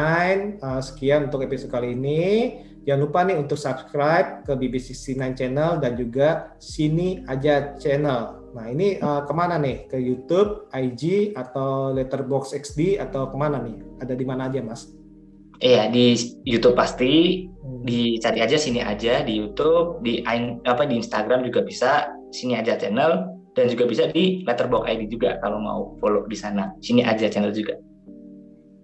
uh, 0.59 0.83
sekian 0.83 1.31
untuk 1.31 1.47
episode 1.47 1.71
kali 1.71 1.95
ini. 1.95 2.23
Jangan 2.81 3.01
lupa 3.05 3.19
nih 3.21 3.37
untuk 3.37 3.61
subscribe 3.61 4.41
ke 4.41 4.53
BB69 4.57 5.37
channel 5.37 5.77
dan 5.77 5.93
juga 5.93 6.57
sini 6.57 7.21
aja 7.29 7.77
channel. 7.77 8.41
Nah 8.57 8.65
ini 8.67 8.97
uh, 8.97 9.21
ke 9.23 9.33
mana 9.37 9.61
nih? 9.61 9.85
Ke 9.85 10.01
YouTube, 10.01 10.65
IG 10.73 11.33
atau 11.37 11.93
Letterbox 11.93 12.57
XD 12.57 12.97
atau 12.97 13.29
ke 13.29 13.37
mana 13.37 13.61
nih? 13.61 13.77
Ada 14.01 14.17
di 14.17 14.25
mana 14.25 14.49
aja 14.49 14.65
mas? 14.65 14.89
Iya 15.61 15.93
di 15.93 16.17
YouTube 16.41 16.73
pasti 16.73 17.45
hmm. 17.45 17.85
dicari 17.85 18.41
aja 18.41 18.57
sini 18.57 18.81
aja 18.81 19.21
di 19.21 19.37
YouTube 19.37 20.01
di 20.01 20.25
apa 20.65 20.83
di 20.89 20.97
Instagram 20.97 21.45
juga 21.45 21.61
bisa 21.61 22.09
sini 22.33 22.57
aja 22.57 22.81
channel 22.81 23.29
dan 23.53 23.69
juga 23.69 23.85
bisa 23.85 24.09
di 24.09 24.41
Letterbox 24.41 24.89
ID 24.89 25.13
juga 25.13 25.37
kalau 25.37 25.61
mau 25.61 25.79
follow 26.01 26.25
di 26.25 26.33
sana 26.33 26.73
sini 26.81 27.05
aja 27.05 27.29
channel 27.29 27.53
juga. 27.53 27.77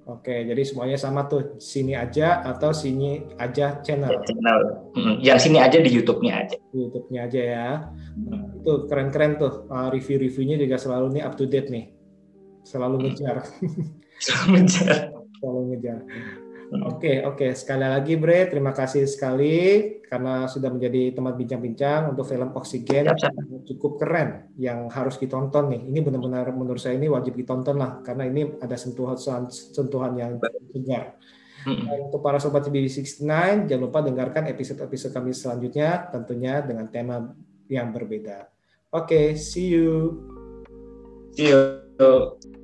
Oke, 0.07 0.47
jadi 0.47 0.63
semuanya 0.63 0.95
sama 0.95 1.27
tuh 1.27 1.59
sini 1.59 1.91
aja 1.91 2.39
atau 2.39 2.71
sini 2.71 3.27
aja 3.35 3.83
channel. 3.83 4.23
Channel, 4.23 4.59
yang 5.19 5.35
sini 5.35 5.59
aja 5.59 5.83
di 5.83 5.91
YouTube-nya 5.91 6.47
aja. 6.47 6.55
YouTube-nya 6.71 7.27
aja 7.27 7.41
ya. 7.43 7.69
Nah, 8.15 8.55
itu 8.55 8.87
keren-keren 8.87 9.35
tuh 9.35 9.67
uh, 9.67 9.91
review-reviewnya 9.91 10.63
juga 10.63 10.79
selalu 10.79 11.19
nih 11.19 11.23
up 11.27 11.35
to 11.35 11.43
date 11.43 11.67
nih, 11.67 11.91
selalu 12.63 13.03
ngejar. 13.03 13.43
Selalu 14.17 14.65
ngejar. 14.65 15.13
selalu 15.37 15.61
ngejar. 15.69 15.99
Hmm. 16.67 16.83
Oke, 16.83 17.23
oke. 17.23 17.55
Sekali 17.55 17.87
lagi 17.87 18.19
Bre, 18.19 18.51
terima 18.51 18.75
kasih 18.75 19.07
sekali 19.07 19.55
karena 20.03 20.51
sudah 20.51 20.67
menjadi 20.67 21.15
tempat 21.15 21.39
bincang-bincang 21.39 22.11
untuk 22.11 22.27
film 22.27 22.51
Oksigen 22.51 23.07
yang 23.07 23.63
cukup 23.63 24.03
keren 24.03 24.51
yang 24.59 24.91
harus 24.91 25.15
ditonton 25.15 25.71
nih. 25.71 25.81
Ini 25.87 25.99
benar-benar 26.03 26.51
menurut 26.51 26.79
saya 26.83 26.99
ini 26.99 27.07
wajib 27.07 27.39
ditonton 27.39 27.79
lah 27.79 28.03
karena 28.03 28.27
ini 28.27 28.59
ada 28.59 28.75
sentuhan 28.75 29.15
sentuhan 29.49 30.13
yang 30.19 30.31
segar. 30.75 31.15
Hmm. 31.67 31.83
untuk 31.89 32.23
para 32.23 32.39
sobat 32.39 32.63
BB69, 32.69 33.27
jangan 33.67 33.81
lupa 33.81 33.99
dengarkan 33.99 34.47
episode-episode 34.47 35.11
kami 35.11 35.35
selanjutnya 35.35 36.07
tentunya 36.15 36.63
dengan 36.63 36.87
tema 36.87 37.35
yang 37.67 37.91
berbeda. 37.91 38.47
Oke, 38.95 39.03
okay, 39.03 39.25
see 39.35 39.75
you. 39.75 40.15
See 41.35 41.51
you. 41.51 42.56